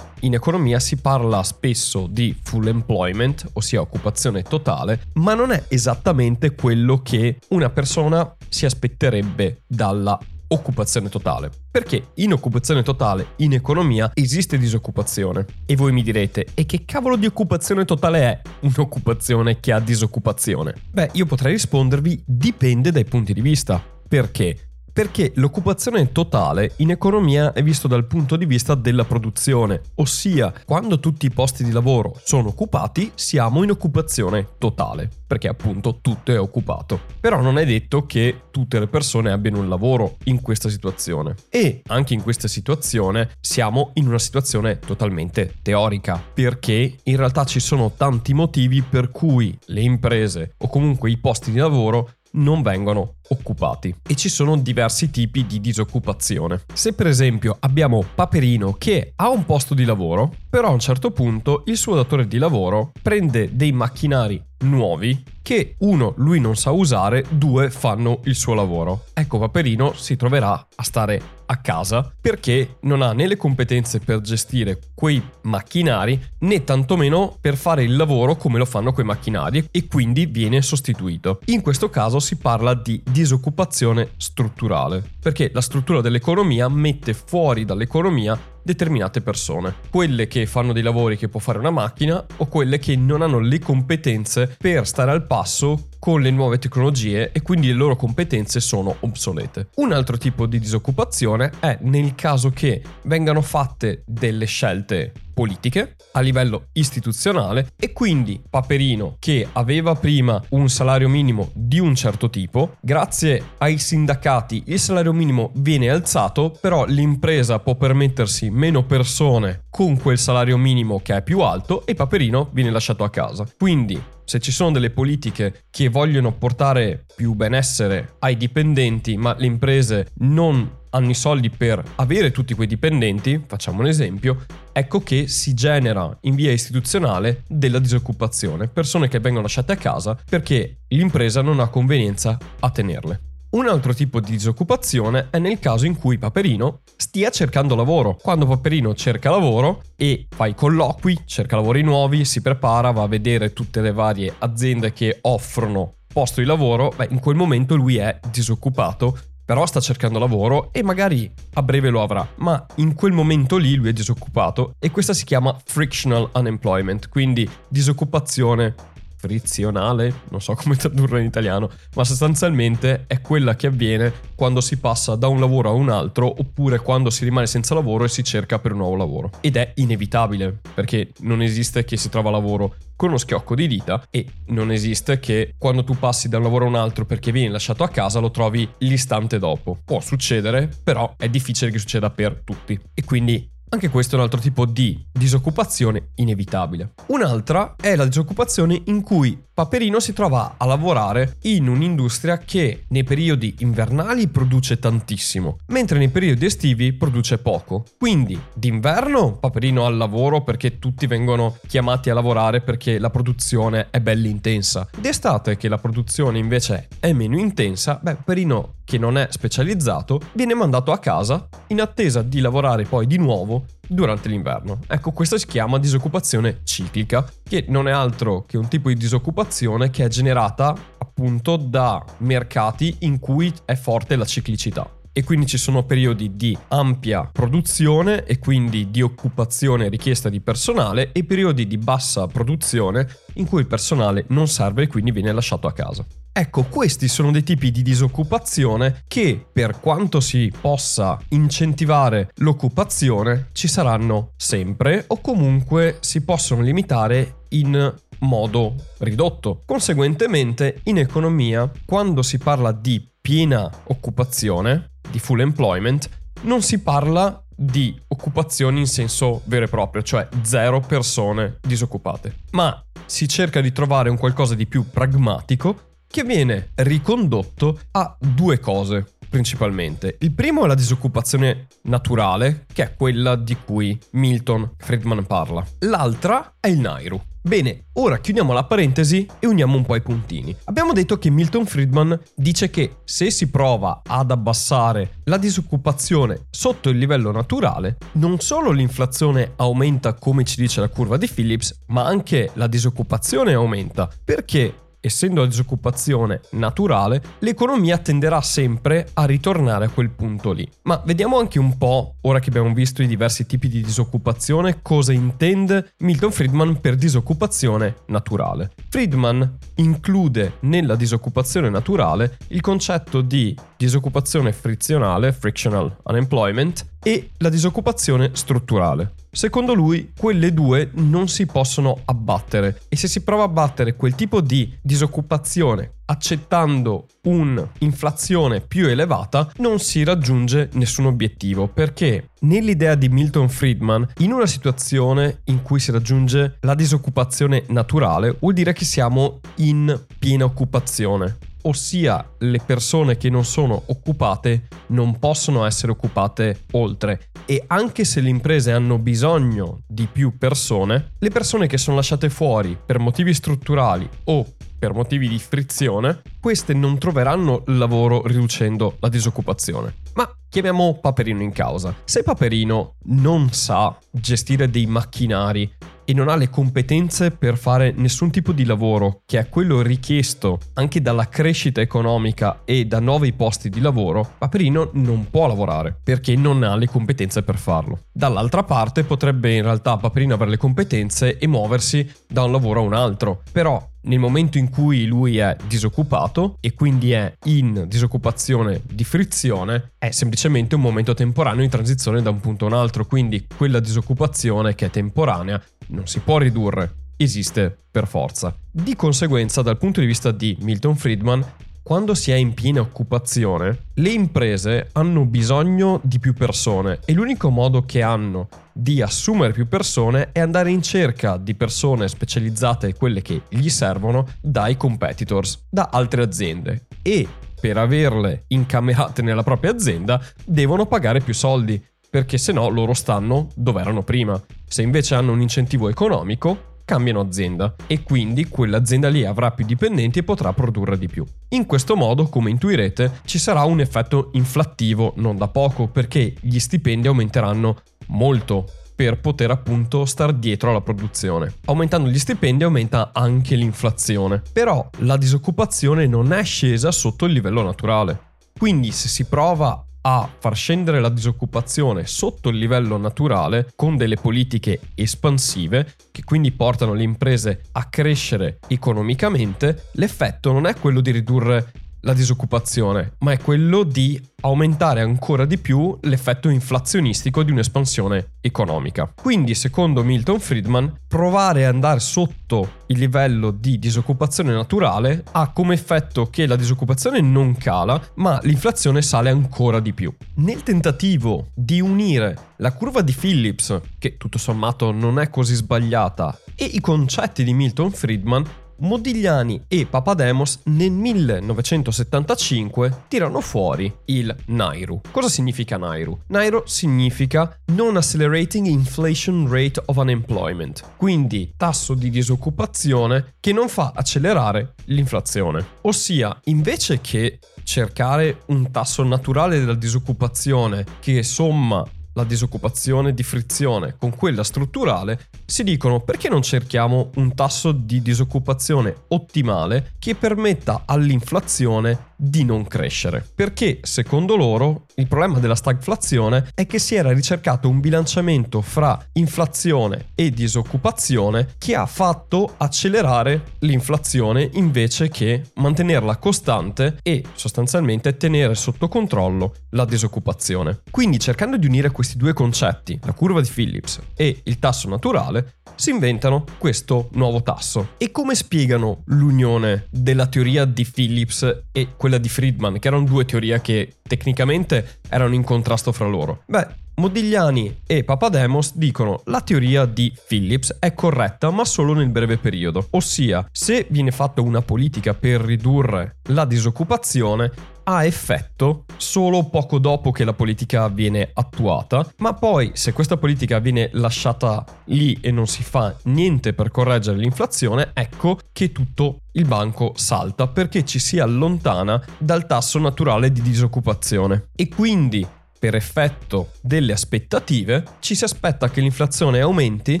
in 0.20 0.34
economia 0.34 0.80
si 0.80 0.96
parla 0.96 1.42
spesso 1.42 2.06
di 2.08 2.36
full 2.42 2.66
employment, 2.66 3.48
ossia 3.54 3.80
occupazione 3.80 4.42
totale, 4.42 5.02
ma 5.14 5.34
non 5.34 5.52
è 5.52 5.64
esattamente 5.68 6.54
quello 6.54 7.02
che 7.02 7.38
una 7.48 7.70
persona 7.70 8.34
si 8.48 8.64
aspetterebbe 8.64 9.62
dalla 9.66 10.18
occupazione 10.48 11.08
totale. 11.08 11.50
Perché 11.70 12.08
in 12.14 12.32
occupazione 12.32 12.82
totale, 12.82 13.34
in 13.36 13.52
economia, 13.52 14.10
esiste 14.14 14.58
disoccupazione. 14.58 15.46
E 15.66 15.76
voi 15.76 15.92
mi 15.92 16.02
direte, 16.02 16.46
e 16.54 16.66
che 16.66 16.84
cavolo 16.84 17.16
di 17.16 17.26
occupazione 17.26 17.84
totale 17.84 18.20
è 18.20 18.40
un'occupazione 18.60 19.60
che 19.60 19.72
ha 19.72 19.80
disoccupazione? 19.80 20.74
Beh, 20.90 21.10
io 21.12 21.26
potrei 21.26 21.52
rispondervi, 21.52 22.22
dipende 22.26 22.90
dai 22.90 23.04
punti 23.04 23.32
di 23.32 23.40
vista. 23.40 23.82
Perché? 24.08 24.67
Perché 24.92 25.32
l'occupazione 25.36 26.12
totale 26.12 26.72
in 26.76 26.90
economia 26.90 27.52
è 27.52 27.62
visto 27.62 27.88
dal 27.88 28.06
punto 28.06 28.36
di 28.36 28.46
vista 28.46 28.74
della 28.74 29.04
produzione, 29.04 29.82
ossia 29.96 30.52
quando 30.64 31.00
tutti 31.00 31.26
i 31.26 31.30
posti 31.30 31.64
di 31.64 31.70
lavoro 31.70 32.18
sono 32.22 32.48
occupati 32.48 33.12
siamo 33.14 33.62
in 33.62 33.70
occupazione 33.70 34.46
totale, 34.58 35.08
perché 35.26 35.48
appunto 35.48 35.98
tutto 36.00 36.32
è 36.32 36.38
occupato. 36.38 37.00
Però 37.20 37.40
non 37.40 37.58
è 37.58 37.64
detto 37.64 38.06
che 38.06 38.42
tutte 38.50 38.78
le 38.78 38.86
persone 38.86 39.30
abbiano 39.30 39.60
un 39.60 39.68
lavoro 39.68 40.16
in 40.24 40.40
questa 40.40 40.68
situazione 40.68 41.34
e 41.48 41.82
anche 41.86 42.14
in 42.14 42.22
questa 42.22 42.48
situazione 42.48 43.30
siamo 43.40 43.90
in 43.94 44.08
una 44.08 44.18
situazione 44.18 44.78
totalmente 44.78 45.54
teorica, 45.62 46.22
perché 46.32 46.96
in 47.02 47.16
realtà 47.16 47.44
ci 47.44 47.60
sono 47.60 47.92
tanti 47.96 48.34
motivi 48.34 48.82
per 48.82 49.10
cui 49.10 49.56
le 49.66 49.80
imprese 49.80 50.54
o 50.58 50.68
comunque 50.68 51.10
i 51.10 51.18
posti 51.18 51.50
di 51.50 51.58
lavoro 51.58 52.10
non 52.32 52.62
vengono 52.62 53.14
occupati 53.28 53.94
e 54.06 54.14
ci 54.14 54.28
sono 54.28 54.56
diversi 54.56 55.10
tipi 55.10 55.46
di 55.46 55.60
disoccupazione. 55.60 56.62
Se 56.72 56.92
per 56.92 57.06
esempio 57.06 57.56
abbiamo 57.60 58.04
Paperino 58.14 58.74
che 58.78 59.12
ha 59.16 59.28
un 59.28 59.44
posto 59.44 59.74
di 59.74 59.84
lavoro, 59.84 60.34
però 60.48 60.68
a 60.68 60.72
un 60.72 60.80
certo 60.80 61.10
punto 61.10 61.62
il 61.66 61.76
suo 61.76 61.94
datore 61.94 62.26
di 62.26 62.38
lavoro 62.38 62.92
prende 63.02 63.54
dei 63.54 63.72
macchinari 63.72 64.42
nuovi 64.60 65.22
che 65.42 65.76
uno 65.78 66.14
lui 66.16 66.40
non 66.40 66.56
sa 66.56 66.70
usare, 66.70 67.24
due 67.28 67.70
fanno 67.70 68.20
il 68.24 68.34
suo 68.34 68.54
lavoro. 68.54 69.04
Ecco 69.14 69.38
Paperino 69.38 69.92
si 69.94 70.16
troverà 70.16 70.66
a 70.74 70.82
stare 70.82 71.37
a 71.50 71.56
casa 71.56 72.12
perché 72.20 72.76
non 72.82 73.02
ha 73.02 73.12
né 73.12 73.26
le 73.26 73.36
competenze 73.36 74.00
per 74.00 74.20
gestire 74.20 74.78
quei 74.94 75.22
macchinari 75.42 76.20
né 76.40 76.64
tantomeno 76.64 77.36
per 77.40 77.56
fare 77.56 77.82
il 77.82 77.96
lavoro 77.96 78.36
come 78.36 78.58
lo 78.58 78.64
fanno 78.64 78.92
quei 78.92 79.06
macchinari 79.06 79.68
e 79.70 79.86
quindi 79.86 80.26
viene 80.26 80.60
sostituito. 80.62 81.40
In 81.46 81.62
questo 81.62 81.88
caso 81.88 82.18
si 82.18 82.36
parla 82.36 82.74
di 82.74 83.02
disoccupazione 83.04 84.10
strutturale 84.16 85.02
perché 85.20 85.50
la 85.52 85.60
struttura 85.60 86.00
dell'economia 86.00 86.68
mette 86.68 87.14
fuori 87.14 87.64
dall'economia 87.64 88.38
determinate 88.68 89.22
persone, 89.22 89.76
quelle 89.88 90.26
che 90.26 90.44
fanno 90.44 90.74
dei 90.74 90.82
lavori 90.82 91.16
che 91.16 91.28
può 91.28 91.40
fare 91.40 91.58
una 91.58 91.70
macchina 91.70 92.22
o 92.36 92.46
quelle 92.46 92.78
che 92.78 92.96
non 92.96 93.22
hanno 93.22 93.38
le 93.38 93.58
competenze 93.58 94.54
per 94.58 94.86
stare 94.86 95.10
al 95.10 95.26
passo 95.26 95.88
con 95.98 96.20
le 96.20 96.30
nuove 96.30 96.58
tecnologie 96.58 97.32
e 97.32 97.42
quindi 97.42 97.68
le 97.68 97.74
loro 97.74 97.96
competenze 97.96 98.60
sono 98.60 98.96
obsolete. 99.00 99.68
Un 99.76 99.92
altro 99.92 100.16
tipo 100.16 100.46
di 100.46 100.58
disoccupazione 100.58 101.52
è 101.60 101.78
nel 101.82 102.14
caso 102.14 102.50
che 102.50 102.82
vengano 103.02 103.42
fatte 103.42 104.02
delle 104.06 104.46
scelte 104.46 105.12
politiche 105.38 105.94
a 106.12 106.20
livello 106.20 106.64
istituzionale 106.72 107.68
e 107.78 107.92
quindi 107.92 108.42
Paperino 108.50 109.16
che 109.20 109.46
aveva 109.52 109.94
prima 109.94 110.42
un 110.50 110.68
salario 110.68 111.08
minimo 111.08 111.50
di 111.54 111.78
un 111.78 111.94
certo 111.94 112.28
tipo, 112.28 112.76
grazie 112.80 113.50
ai 113.58 113.78
sindacati 113.78 114.64
il 114.66 114.80
salario 114.80 115.12
minimo 115.12 115.52
viene 115.54 115.90
alzato, 115.90 116.56
però 116.60 116.84
l'impresa 116.86 117.60
può 117.60 117.76
permettersi 117.76 118.50
meno 118.50 118.84
persone 118.84 119.66
con 119.70 119.96
quel 119.96 120.18
salario 120.18 120.56
minimo 120.56 121.00
che 121.00 121.14
è 121.14 121.22
più 121.22 121.38
alto 121.40 121.86
e 121.86 121.94
Paperino 121.94 122.48
viene 122.52 122.70
lasciato 122.70 123.04
a 123.04 123.10
casa. 123.10 123.46
Quindi 123.56 124.00
se 124.28 124.40
ci 124.40 124.52
sono 124.52 124.72
delle 124.72 124.90
politiche 124.90 125.62
che 125.70 125.88
vogliono 125.88 126.34
portare 126.34 127.06
più 127.16 127.32
benessere 127.32 128.16
ai 128.18 128.36
dipendenti, 128.36 129.16
ma 129.16 129.34
le 129.38 129.46
imprese 129.46 130.08
non 130.16 130.70
hanno 130.90 131.08
i 131.08 131.14
soldi 131.14 131.48
per 131.48 131.82
avere 131.94 132.30
tutti 132.30 132.52
quei 132.52 132.66
dipendenti, 132.66 133.42
facciamo 133.46 133.80
un 133.80 133.86
esempio, 133.86 134.44
ecco 134.70 135.00
che 135.00 135.28
si 135.28 135.54
genera 135.54 136.14
in 136.22 136.34
via 136.34 136.52
istituzionale 136.52 137.44
della 137.48 137.78
disoccupazione, 137.78 138.68
persone 138.68 139.08
che 139.08 139.18
vengono 139.18 139.44
lasciate 139.44 139.72
a 139.72 139.76
casa 139.76 140.18
perché 140.28 140.80
l'impresa 140.88 141.40
non 141.40 141.58
ha 141.60 141.68
convenienza 141.68 142.36
a 142.60 142.68
tenerle. 142.68 143.27
Un 143.50 143.66
altro 143.66 143.94
tipo 143.94 144.20
di 144.20 144.32
disoccupazione 144.32 145.28
è 145.30 145.38
nel 145.38 145.58
caso 145.58 145.86
in 145.86 145.96
cui 145.96 146.18
Paperino 146.18 146.80
stia 146.98 147.30
cercando 147.30 147.74
lavoro. 147.74 148.14
Quando 148.20 148.44
Paperino 148.44 148.94
cerca 148.94 149.30
lavoro 149.30 149.84
e 149.96 150.26
fa 150.28 150.46
i 150.46 150.54
colloqui, 150.54 151.22
cerca 151.24 151.56
lavori 151.56 151.80
nuovi, 151.80 152.26
si 152.26 152.42
prepara, 152.42 152.90
va 152.90 153.04
a 153.04 153.08
vedere 153.08 153.54
tutte 153.54 153.80
le 153.80 153.92
varie 153.92 154.34
aziende 154.40 154.92
che 154.92 155.20
offrono 155.22 155.94
posto 156.12 156.42
di 156.42 156.46
lavoro, 156.46 156.92
beh, 156.94 157.08
in 157.10 157.20
quel 157.20 157.36
momento 157.36 157.74
lui 157.74 157.96
è 157.96 158.20
disoccupato 158.30 159.18
però 159.48 159.64
sta 159.64 159.80
cercando 159.80 160.18
lavoro 160.18 160.68
e 160.72 160.82
magari 160.82 161.32
a 161.54 161.62
breve 161.62 161.88
lo 161.88 162.02
avrà, 162.02 162.28
ma 162.36 162.66
in 162.74 162.92
quel 162.92 163.12
momento 163.12 163.56
lì 163.56 163.76
lui 163.76 163.88
è 163.88 163.92
disoccupato 163.94 164.74
e 164.78 164.90
questa 164.90 165.14
si 165.14 165.24
chiama 165.24 165.58
frictional 165.64 166.28
unemployment, 166.34 167.08
quindi 167.08 167.48
disoccupazione 167.66 168.74
frizionale, 169.18 170.22
non 170.30 170.40
so 170.40 170.54
come 170.54 170.76
tradurre 170.76 171.20
in 171.20 171.26
italiano, 171.26 171.68
ma 171.94 172.04
sostanzialmente 172.04 173.04
è 173.06 173.20
quella 173.20 173.56
che 173.56 173.66
avviene 173.66 174.12
quando 174.34 174.60
si 174.60 174.78
passa 174.78 175.16
da 175.16 175.26
un 175.26 175.40
lavoro 175.40 175.68
a 175.68 175.72
un 175.72 175.90
altro 175.90 176.32
oppure 176.38 176.78
quando 176.78 177.10
si 177.10 177.24
rimane 177.24 177.46
senza 177.46 177.74
lavoro 177.74 178.04
e 178.04 178.08
si 178.08 178.22
cerca 178.22 178.58
per 178.58 178.72
un 178.72 178.78
nuovo 178.78 178.96
lavoro. 178.96 179.30
Ed 179.40 179.56
è 179.56 179.72
inevitabile, 179.74 180.58
perché 180.72 181.10
non 181.20 181.42
esiste 181.42 181.84
che 181.84 181.96
si 181.96 182.08
trova 182.08 182.30
lavoro 182.30 182.76
con 182.94 183.10
uno 183.10 183.18
schiocco 183.18 183.54
di 183.54 183.68
dita 183.68 184.04
e 184.10 184.26
non 184.46 184.72
esiste 184.72 185.20
che 185.20 185.54
quando 185.56 185.84
tu 185.84 185.96
passi 185.96 186.28
da 186.28 186.38
un 186.38 186.42
lavoro 186.42 186.64
a 186.64 186.68
un 186.68 186.74
altro 186.74 187.04
perché 187.04 187.30
vieni 187.30 187.48
lasciato 187.48 187.84
a 187.84 187.88
casa 187.88 188.18
lo 188.18 188.30
trovi 188.30 188.68
l'istante 188.78 189.38
dopo. 189.38 189.78
Può 189.84 190.00
succedere, 190.00 190.68
però 190.82 191.14
è 191.16 191.28
difficile 191.28 191.70
che 191.70 191.78
succeda 191.78 192.10
per 192.10 192.42
tutti. 192.44 192.78
E 192.94 193.04
quindi 193.04 193.48
anche 193.70 193.88
questo 193.88 194.14
è 194.14 194.18
un 194.18 194.24
altro 194.24 194.40
tipo 194.40 194.64
di 194.64 195.06
disoccupazione 195.12 196.10
inevitabile. 196.16 196.92
Un'altra 197.06 197.74
è 197.80 197.96
la 197.96 198.06
disoccupazione 198.06 198.80
in 198.86 199.02
cui 199.02 199.46
Paperino 199.58 199.98
si 199.98 200.12
trova 200.12 200.54
a 200.56 200.64
lavorare 200.66 201.36
in 201.42 201.68
un'industria 201.68 202.38
che 202.38 202.84
nei 202.88 203.02
periodi 203.02 203.56
invernali 203.58 204.28
produce 204.28 204.78
tantissimo, 204.78 205.58
mentre 205.66 205.98
nei 205.98 206.10
periodi 206.10 206.46
estivi 206.46 206.92
produce 206.92 207.38
poco. 207.38 207.84
Quindi 207.98 208.40
d'inverno 208.54 209.32
Paperino 209.32 209.84
ha 209.84 209.88
il 209.90 209.96
lavoro 209.96 210.44
perché 210.44 210.78
tutti 210.78 211.06
vengono 211.06 211.58
chiamati 211.66 212.08
a 212.08 212.14
lavorare 212.14 212.60
perché 212.60 212.98
la 212.98 213.10
produzione 213.10 213.88
è 213.90 214.00
bella 214.00 214.28
intensa. 214.28 214.88
D'estate 214.96 215.56
che 215.56 215.68
la 215.68 215.78
produzione 215.78 216.38
invece 216.38 216.86
è 217.00 217.12
meno 217.12 217.36
intensa, 217.36 217.98
beh 218.00 218.14
Paperino 218.14 218.74
che 218.88 218.96
non 218.96 219.18
è 219.18 219.26
specializzato 219.30 220.18
viene 220.32 220.54
mandato 220.54 220.92
a 220.92 220.98
casa 220.98 221.46
in 221.66 221.82
attesa 221.82 222.22
di 222.22 222.40
lavorare 222.40 222.84
poi 222.84 223.06
di 223.06 223.18
nuovo 223.18 223.57
durante 223.86 224.28
l'inverno. 224.28 224.80
Ecco, 224.86 225.12
questa 225.12 225.38
si 225.38 225.46
chiama 225.46 225.78
disoccupazione 225.78 226.60
ciclica, 226.64 227.28
che 227.42 227.64
non 227.68 227.88
è 227.88 227.92
altro 227.92 228.44
che 228.46 228.56
un 228.56 228.68
tipo 228.68 228.88
di 228.88 228.94
disoccupazione 228.94 229.90
che 229.90 230.04
è 230.04 230.08
generata 230.08 230.74
appunto 230.98 231.56
da 231.56 232.04
mercati 232.18 232.96
in 233.00 233.18
cui 233.18 233.52
è 233.64 233.74
forte 233.74 234.16
la 234.16 234.24
ciclicità 234.24 234.97
e 235.18 235.24
quindi 235.24 235.46
ci 235.46 235.58
sono 235.58 235.82
periodi 235.82 236.36
di 236.36 236.56
ampia 236.68 237.28
produzione 237.32 238.22
e 238.24 238.38
quindi 238.38 238.88
di 238.88 239.02
occupazione 239.02 239.86
e 239.86 239.88
richiesta 239.88 240.28
di 240.28 240.40
personale 240.40 241.10
e 241.10 241.24
periodi 241.24 241.66
di 241.66 241.76
bassa 241.76 242.28
produzione 242.28 243.04
in 243.34 243.48
cui 243.48 243.58
il 243.58 243.66
personale 243.66 244.26
non 244.28 244.46
serve 244.46 244.84
e 244.84 244.86
quindi 244.86 245.10
viene 245.10 245.32
lasciato 245.32 245.66
a 245.66 245.72
casa. 245.72 246.06
Ecco, 246.30 246.62
questi 246.66 247.08
sono 247.08 247.32
dei 247.32 247.42
tipi 247.42 247.72
di 247.72 247.82
disoccupazione 247.82 249.02
che, 249.08 249.44
per 249.52 249.80
quanto 249.80 250.20
si 250.20 250.52
possa 250.60 251.18
incentivare 251.30 252.30
l'occupazione, 252.36 253.48
ci 253.50 253.66
saranno 253.66 254.34
sempre 254.36 255.02
o 255.08 255.20
comunque 255.20 255.96
si 255.98 256.22
possono 256.22 256.62
limitare 256.62 257.46
in 257.48 257.92
modo 258.20 258.74
ridotto. 258.98 259.62
Conseguentemente, 259.66 260.78
in 260.84 260.98
economia, 260.98 261.68
quando 261.84 262.22
si 262.22 262.38
parla 262.38 262.70
di 262.70 263.04
piena 263.28 263.70
occupazione, 263.88 264.92
di 265.10 265.18
full 265.18 265.40
employment, 265.40 266.08
non 266.44 266.62
si 266.62 266.80
parla 266.80 267.44
di 267.54 267.94
occupazioni 268.06 268.80
in 268.80 268.86
senso 268.86 269.42
vero 269.44 269.66
e 269.66 269.68
proprio, 269.68 270.00
cioè 270.00 270.26
zero 270.40 270.80
persone 270.80 271.58
disoccupate, 271.60 272.36
ma 272.52 272.82
si 273.04 273.28
cerca 273.28 273.60
di 273.60 273.70
trovare 273.70 274.08
un 274.08 274.16
qualcosa 274.16 274.54
di 274.54 274.66
più 274.66 274.88
pragmatico 274.88 275.96
che 276.06 276.24
viene 276.24 276.70
ricondotto 276.76 277.78
a 277.90 278.16
due 278.18 278.60
cose 278.60 279.16
principalmente. 279.28 280.16
Il 280.20 280.32
primo 280.32 280.64
è 280.64 280.66
la 280.66 280.74
disoccupazione 280.74 281.66
naturale, 281.82 282.66
che 282.72 282.82
è 282.82 282.94
quella 282.94 283.36
di 283.36 283.56
cui 283.64 283.98
Milton 284.12 284.74
Friedman 284.76 285.26
parla. 285.26 285.64
L'altra 285.80 286.54
è 286.60 286.68
il 286.68 286.78
Nairu. 286.78 287.20
Bene, 287.40 287.86
ora 287.94 288.18
chiudiamo 288.18 288.52
la 288.52 288.64
parentesi 288.64 289.26
e 289.38 289.46
uniamo 289.46 289.76
un 289.76 289.84
po' 289.84 289.94
i 289.94 290.02
puntini. 290.02 290.54
Abbiamo 290.64 290.92
detto 290.92 291.18
che 291.18 291.30
Milton 291.30 291.64
Friedman 291.64 292.20
dice 292.34 292.68
che 292.68 292.96
se 293.04 293.30
si 293.30 293.48
prova 293.48 294.02
ad 294.04 294.30
abbassare 294.30 295.20
la 295.24 295.38
disoccupazione 295.38 296.46
sotto 296.50 296.90
il 296.90 296.98
livello 296.98 297.32
naturale, 297.32 297.96
non 298.12 298.40
solo 298.40 298.70
l'inflazione 298.70 299.52
aumenta 299.56 300.12
come 300.12 300.44
ci 300.44 300.60
dice 300.60 300.80
la 300.80 300.88
curva 300.88 301.16
di 301.16 301.26
Phillips, 301.26 301.84
ma 301.86 302.04
anche 302.04 302.50
la 302.54 302.66
disoccupazione 302.66 303.54
aumenta. 303.54 304.10
Perché 304.22 304.87
essendo 305.00 305.40
la 305.40 305.46
disoccupazione 305.46 306.40
naturale, 306.50 307.22
l'economia 307.40 307.98
tenderà 307.98 308.40
sempre 308.40 309.08
a 309.14 309.24
ritornare 309.24 309.86
a 309.86 309.88
quel 309.88 310.10
punto 310.10 310.52
lì. 310.52 310.68
Ma 310.82 311.00
vediamo 311.04 311.38
anche 311.38 311.58
un 311.58 311.76
po', 311.76 312.16
ora 312.22 312.40
che 312.40 312.48
abbiamo 312.48 312.72
visto 312.72 313.02
i 313.02 313.06
diversi 313.06 313.46
tipi 313.46 313.68
di 313.68 313.82
disoccupazione, 313.82 314.80
cosa 314.82 315.12
intende 315.12 315.92
Milton 315.98 316.32
Friedman 316.32 316.80
per 316.80 316.96
disoccupazione 316.96 317.96
naturale. 318.06 318.72
Friedman 318.88 319.58
include 319.76 320.58
nella 320.60 320.96
disoccupazione 320.96 321.68
naturale 321.68 322.38
il 322.48 322.60
concetto 322.60 323.20
di 323.20 323.56
disoccupazione 323.76 324.52
frizionale, 324.52 325.32
frictional 325.32 325.96
unemployment, 326.04 326.86
e 327.02 327.30
la 327.38 327.48
disoccupazione 327.48 328.30
strutturale. 328.32 329.14
Secondo 329.30 329.74
lui, 329.74 330.12
quelle 330.16 330.52
due 330.52 330.90
non 330.94 331.28
si 331.28 331.46
possono 331.46 332.00
abbattere 332.06 332.80
e 332.88 332.96
se 332.96 333.08
si 333.08 333.22
prova 333.22 333.44
a 333.44 333.48
battere 333.48 333.94
quel 333.94 334.14
tipo 334.14 334.40
di 334.40 334.76
disoccupazione 334.82 335.92
accettando 336.10 337.06
un'inflazione 337.24 338.60
più 338.62 338.86
elevata, 338.86 339.50
non 339.58 339.78
si 339.78 340.04
raggiunge 340.04 340.70
nessun 340.72 341.06
obiettivo 341.06 341.68
perché 341.68 342.30
nell'idea 342.40 342.94
di 342.94 343.08
Milton 343.08 343.48
Friedman, 343.48 344.06
in 344.18 344.32
una 344.32 344.46
situazione 344.46 345.40
in 345.44 345.62
cui 345.62 345.80
si 345.80 345.90
raggiunge 345.90 346.56
la 346.60 346.74
disoccupazione 346.74 347.64
naturale, 347.68 348.36
vuol 348.40 348.54
dire 348.54 348.72
che 348.72 348.84
siamo 348.84 349.40
in 349.56 350.06
piena 350.18 350.44
occupazione 350.44 351.38
ossia 351.62 352.24
le 352.38 352.60
persone 352.64 353.16
che 353.16 353.30
non 353.30 353.44
sono 353.44 353.82
occupate 353.86 354.68
non 354.88 355.18
possono 355.18 355.64
essere 355.64 355.92
occupate 355.92 356.64
oltre 356.72 357.30
e 357.44 357.64
anche 357.66 358.04
se 358.04 358.20
le 358.20 358.28
imprese 358.28 358.72
hanno 358.72 358.98
bisogno 358.98 359.80
di 359.86 360.06
più 360.10 360.36
persone, 360.36 361.12
le 361.18 361.30
persone 361.30 361.66
che 361.66 361.78
sono 361.78 361.96
lasciate 361.96 362.28
fuori 362.30 362.78
per 362.84 362.98
motivi 362.98 363.32
strutturali 363.32 364.08
o 364.24 364.46
per 364.78 364.92
motivi 364.92 365.28
di 365.28 365.38
frizione, 365.38 366.22
queste 366.40 366.72
non 366.72 366.98
troveranno 366.98 367.62
lavoro 367.66 368.24
riducendo 368.26 368.96
la 369.00 369.08
disoccupazione. 369.08 369.94
Ma 370.14 370.30
chiamiamo 370.48 370.98
Paperino 371.00 371.42
in 371.42 371.50
causa. 371.50 371.96
Se 372.04 372.22
Paperino 372.22 372.94
non 373.06 373.50
sa 373.50 373.98
gestire 374.10 374.70
dei 374.70 374.86
macchinari 374.86 375.72
e 376.08 376.14
non 376.14 376.30
ha 376.30 376.36
le 376.36 376.48
competenze 376.48 377.32
per 377.32 377.58
fare 377.58 377.92
nessun 377.94 378.30
tipo 378.30 378.52
di 378.52 378.64
lavoro, 378.64 379.20
che 379.26 379.38
è 379.38 379.50
quello 379.50 379.82
richiesto 379.82 380.58
anche 380.72 381.02
dalla 381.02 381.28
crescita 381.28 381.82
economica 381.82 382.62
e 382.64 382.86
da 382.86 382.98
nuovi 382.98 383.34
posti 383.34 383.68
di 383.68 383.82
lavoro, 383.82 384.26
Paperino 384.38 384.88
non 384.94 385.28
può 385.28 385.46
lavorare 385.46 385.94
perché 386.02 386.34
non 386.34 386.62
ha 386.62 386.76
le 386.76 386.88
competenze 386.88 387.42
per 387.42 387.58
farlo. 387.58 388.04
Dall'altra 388.10 388.62
parte 388.62 389.04
potrebbe 389.04 389.54
in 389.54 389.62
realtà 389.62 389.98
Paperino 389.98 390.32
avere 390.32 390.52
le 390.52 390.56
competenze 390.56 391.36
e 391.36 391.46
muoversi 391.46 392.10
da 392.26 392.44
un 392.44 392.52
lavoro 392.52 392.80
a 392.80 392.84
un 392.84 392.94
altro, 392.94 393.42
però 393.52 393.86
nel 394.02 394.18
momento 394.18 394.58
in 394.58 394.70
cui 394.70 395.06
lui 395.06 395.38
è 395.38 395.56
disoccupato 395.66 396.56
e 396.60 396.74
quindi 396.74 397.12
è 397.12 397.32
in 397.44 397.84
disoccupazione 397.88 398.82
di 398.90 399.04
frizione, 399.04 399.92
è 399.98 400.10
semplicemente 400.10 400.74
un 400.74 400.80
momento 400.80 401.14
temporaneo 401.14 401.64
in 401.64 401.70
transizione 401.70 402.22
da 402.22 402.30
un 402.30 402.40
punto 402.40 402.64
a 402.64 402.68
un 402.68 402.74
altro, 402.74 403.06
quindi 403.06 403.46
quella 403.56 403.80
disoccupazione 403.80 404.74
che 404.74 404.86
è 404.86 404.90
temporanea 404.90 405.60
non 405.88 406.06
si 406.06 406.20
può 406.20 406.38
ridurre, 406.38 406.94
esiste 407.16 407.76
per 407.90 408.06
forza. 408.06 408.54
Di 408.70 408.94
conseguenza, 408.94 409.62
dal 409.62 409.78
punto 409.78 410.00
di 410.00 410.06
vista 410.06 410.30
di 410.30 410.56
Milton 410.60 410.96
Friedman, 410.96 411.44
quando 411.88 412.14
si 412.14 412.30
è 412.30 412.34
in 412.34 412.52
piena 412.52 412.80
occupazione, 412.80 413.86
le 413.94 414.10
imprese 414.10 414.90
hanno 414.92 415.24
bisogno 415.24 416.00
di 416.02 416.18
più 416.18 416.34
persone 416.34 416.98
e 417.06 417.14
l'unico 417.14 417.48
modo 417.48 417.86
che 417.86 418.02
hanno 418.02 418.48
di 418.78 419.02
assumere 419.02 419.52
più 419.52 419.66
persone 419.66 420.30
è 420.30 420.38
andare 420.38 420.70
in 420.70 420.82
cerca 420.82 421.36
di 421.36 421.56
persone 421.56 422.06
specializzate, 422.06 422.94
quelle 422.94 423.22
che 423.22 423.42
gli 423.48 423.68
servono, 423.68 424.28
dai 424.40 424.76
competitors, 424.76 425.66
da 425.68 425.88
altre 425.90 426.22
aziende. 426.22 426.86
E 427.02 427.26
per 427.60 427.76
averle 427.76 428.44
incamerate 428.46 429.20
nella 429.20 429.42
propria 429.42 429.72
azienda 429.72 430.22
devono 430.44 430.86
pagare 430.86 431.20
più 431.20 431.34
soldi 431.34 431.84
perché 432.08 432.38
se 432.38 432.52
no 432.52 432.68
loro 432.68 432.94
stanno 432.94 433.48
dove 433.56 433.80
erano 433.80 434.04
prima. 434.04 434.40
Se 434.64 434.82
invece 434.82 435.16
hanno 435.16 435.32
un 435.32 435.40
incentivo 435.40 435.88
economico, 435.88 436.76
cambiano 436.84 437.20
azienda 437.20 437.74
e 437.88 438.04
quindi 438.04 438.48
quell'azienda 438.48 439.08
lì 439.08 439.24
avrà 439.24 439.50
più 439.50 439.66
dipendenti 439.66 440.20
e 440.20 440.22
potrà 440.22 440.52
produrre 440.52 440.96
di 440.96 441.08
più. 441.08 441.26
In 441.48 441.66
questo 441.66 441.96
modo, 441.96 442.28
come 442.28 442.50
intuirete, 442.50 443.20
ci 443.24 443.38
sarà 443.38 443.64
un 443.64 443.80
effetto 443.80 444.30
inflattivo 444.34 445.14
non 445.16 445.36
da 445.36 445.48
poco 445.48 445.88
perché 445.88 446.32
gli 446.40 446.58
stipendi 446.60 447.08
aumenteranno 447.08 447.76
molto 448.08 448.66
per 448.94 449.20
poter 449.20 449.50
appunto 449.52 450.04
star 450.04 450.32
dietro 450.32 450.70
alla 450.70 450.80
produzione. 450.80 451.54
Aumentando 451.66 452.08
gli 452.08 452.18
stipendi 452.18 452.64
aumenta 452.64 453.10
anche 453.12 453.54
l'inflazione, 453.54 454.42
però 454.52 454.90
la 454.98 455.16
disoccupazione 455.16 456.08
non 456.08 456.32
è 456.32 456.42
scesa 456.42 456.90
sotto 456.90 457.24
il 457.24 457.32
livello 457.32 457.62
naturale. 457.62 458.20
Quindi 458.58 458.90
se 458.90 459.06
si 459.06 459.24
prova 459.26 459.84
a 460.00 460.28
far 460.38 460.56
scendere 460.56 461.00
la 461.00 461.10
disoccupazione 461.10 462.06
sotto 462.06 462.48
il 462.48 462.56
livello 462.56 462.96
naturale 462.96 463.70
con 463.76 463.96
delle 463.96 464.16
politiche 464.16 464.80
espansive 464.94 465.94
che 466.10 466.24
quindi 466.24 466.50
portano 466.50 466.94
le 466.94 467.02
imprese 467.02 467.62
a 467.72 467.84
crescere 467.84 468.58
economicamente, 468.66 469.90
l'effetto 469.92 470.50
non 470.50 470.66
è 470.66 470.74
quello 470.74 471.00
di 471.00 471.10
ridurre 471.10 471.70
la 472.08 472.14
disoccupazione, 472.14 473.12
ma 473.18 473.32
è 473.32 473.38
quello 473.38 473.82
di 473.82 474.18
aumentare 474.40 475.02
ancora 475.02 475.44
di 475.44 475.58
più 475.58 475.96
l'effetto 476.02 476.48
inflazionistico 476.48 477.42
di 477.42 477.50
un'espansione 477.50 478.36
economica. 478.40 479.12
Quindi, 479.14 479.54
secondo 479.54 480.02
Milton 480.02 480.40
Friedman, 480.40 481.00
provare 481.06 481.66
ad 481.66 481.74
andare 481.74 482.00
sotto 482.00 482.76
il 482.86 482.98
livello 482.98 483.50
di 483.50 483.78
disoccupazione 483.78 484.52
naturale 484.52 485.22
ha 485.32 485.52
come 485.52 485.74
effetto 485.74 486.30
che 486.30 486.46
la 486.46 486.56
disoccupazione 486.56 487.20
non 487.20 487.56
cala, 487.58 488.00
ma 488.14 488.40
l'inflazione 488.42 489.02
sale 489.02 489.28
ancora 489.28 489.78
di 489.78 489.92
più. 489.92 490.10
Nel 490.36 490.62
tentativo 490.62 491.48
di 491.54 491.80
unire 491.80 492.36
la 492.56 492.72
curva 492.72 493.02
di 493.02 493.12
Phillips, 493.12 493.78
che 493.98 494.16
tutto 494.16 494.38
sommato 494.38 494.92
non 494.92 495.18
è 495.18 495.28
così 495.28 495.54
sbagliata, 495.54 496.38
e 496.54 496.64
i 496.64 496.80
concetti 496.80 497.44
di 497.44 497.52
Milton 497.52 497.90
Friedman, 497.90 498.44
Modigliani 498.80 499.64
e 499.66 499.86
Papademos 499.86 500.60
nel 500.64 500.90
1975 500.90 503.04
tirano 503.08 503.40
fuori 503.40 503.92
il 504.06 504.34
Nairu. 504.46 505.00
Cosa 505.10 505.28
significa 505.28 505.76
Nairu? 505.76 506.18
Nairu 506.28 506.62
significa 506.66 507.58
Non 507.72 507.96
Accelerating 507.96 508.66
Inflation 508.66 509.48
Rate 509.50 509.82
of 509.86 509.96
Unemployment, 509.96 510.82
quindi 510.96 511.52
tasso 511.56 511.94
di 511.94 512.10
disoccupazione 512.10 513.34
che 513.40 513.52
non 513.52 513.68
fa 513.68 513.92
accelerare 513.94 514.74
l'inflazione. 514.86 515.66
Ossia, 515.82 516.38
invece 516.44 517.00
che 517.00 517.38
cercare 517.64 518.42
un 518.46 518.70
tasso 518.70 519.02
naturale 519.02 519.58
della 519.58 519.74
disoccupazione 519.74 520.84
che 521.00 521.22
somma 521.22 521.84
la 522.18 522.24
disoccupazione 522.24 523.14
di 523.14 523.22
frizione. 523.22 523.94
Con 523.96 524.14
quella 524.16 524.42
strutturale, 524.42 525.28
si 525.46 525.62
dicono 525.62 526.00
perché 526.00 526.28
non 526.28 526.42
cerchiamo 526.42 527.10
un 527.14 527.34
tasso 527.34 527.70
di 527.70 528.02
disoccupazione 528.02 529.04
ottimale 529.08 529.92
che 530.00 530.16
permetta 530.16 530.82
all'inflazione 530.84 532.07
di 532.20 532.44
non 532.44 532.66
crescere. 532.66 533.24
Perché, 533.32 533.78
secondo 533.82 534.34
loro, 534.34 534.86
il 534.96 535.06
problema 535.06 535.38
della 535.38 535.54
stagflazione 535.54 536.50
è 536.52 536.66
che 536.66 536.80
si 536.80 536.96
era 536.96 537.12
ricercato 537.12 537.68
un 537.68 537.78
bilanciamento 537.78 538.60
fra 538.60 538.98
inflazione 539.12 540.08
e 540.16 540.30
disoccupazione 540.30 541.54
che 541.58 541.76
ha 541.76 541.86
fatto 541.86 542.54
accelerare 542.56 543.52
l'inflazione 543.60 544.50
invece 544.54 545.08
che 545.08 545.44
mantenerla 545.54 546.16
costante 546.16 546.98
e 547.02 547.24
sostanzialmente 547.34 548.16
tenere 548.16 548.56
sotto 548.56 548.88
controllo 548.88 549.54
la 549.70 549.84
disoccupazione. 549.84 550.80
Quindi 550.90 551.20
cercando 551.20 551.56
di 551.56 551.66
unire 551.66 551.90
questi 551.90 552.16
due 552.16 552.32
concetti, 552.32 552.98
la 553.04 553.12
curva 553.12 553.40
di 553.40 553.48
Phillips 553.48 554.00
e 554.16 554.40
il 554.42 554.58
tasso 554.58 554.88
naturale, 554.88 555.58
si 555.74 555.90
inventano 555.90 556.44
questo 556.58 557.08
nuovo 557.12 557.42
tasso. 557.42 557.90
E 557.98 558.10
come 558.10 558.34
spiegano 558.34 559.02
l'unione 559.06 559.86
della 559.90 560.26
teoria 560.26 560.64
di 560.64 560.84
Phillips 560.84 561.64
e 561.70 561.88
quella 561.96 562.07
di 562.16 562.30
Friedman, 562.30 562.78
che 562.78 562.88
erano 562.88 563.04
due 563.04 563.26
teorie 563.26 563.60
che 563.60 563.96
tecnicamente 564.02 565.00
erano 565.10 565.34
in 565.34 565.44
contrasto 565.44 565.92
fra 565.92 566.06
loro? 566.06 566.44
Beh, 566.46 566.66
Modigliani 566.98 567.82
e 567.86 568.02
Papademos 568.02 568.74
dicono 568.74 569.20
la 569.26 569.40
teoria 569.40 569.84
di 569.84 570.12
Phillips 570.26 570.78
è 570.80 570.94
corretta 570.94 571.50
ma 571.50 571.64
solo 571.64 571.92
nel 571.92 572.08
breve 572.08 572.38
periodo, 572.38 572.88
ossia 572.90 573.46
se 573.52 573.86
viene 573.90 574.10
fatta 574.10 574.40
una 574.40 574.62
politica 574.62 575.14
per 575.14 575.40
ridurre 575.40 576.16
la 576.30 576.44
disoccupazione 576.44 577.52
ha 577.90 578.04
effetto 578.04 578.84
solo 578.98 579.48
poco 579.48 579.78
dopo 579.78 580.10
che 580.10 580.24
la 580.24 580.34
politica 580.34 580.88
viene 580.88 581.30
attuata, 581.32 582.06
ma 582.18 582.34
poi 582.34 582.72
se 582.74 582.92
questa 582.92 583.16
politica 583.16 583.60
viene 583.60 583.88
lasciata 583.92 584.62
lì 584.84 585.18
e 585.22 585.30
non 585.30 585.46
si 585.46 585.62
fa 585.62 585.96
niente 586.04 586.52
per 586.52 586.70
correggere 586.70 587.16
l'inflazione, 587.16 587.92
ecco 587.94 588.38
che 588.52 588.72
tutto 588.72 589.20
il 589.32 589.46
banco 589.46 589.92
salta 589.96 590.48
perché 590.48 590.84
ci 590.84 590.98
si 590.98 591.18
allontana 591.18 592.02
dal 592.18 592.46
tasso 592.46 592.78
naturale 592.78 593.32
di 593.32 593.40
disoccupazione. 593.40 594.48
E 594.54 594.68
quindi 594.68 595.26
per 595.58 595.74
effetto 595.74 596.52
delle 596.60 596.92
aspettative, 596.92 597.84
ci 598.00 598.14
si 598.14 598.24
aspetta 598.24 598.70
che 598.70 598.80
l'inflazione 598.80 599.40
aumenti 599.40 600.00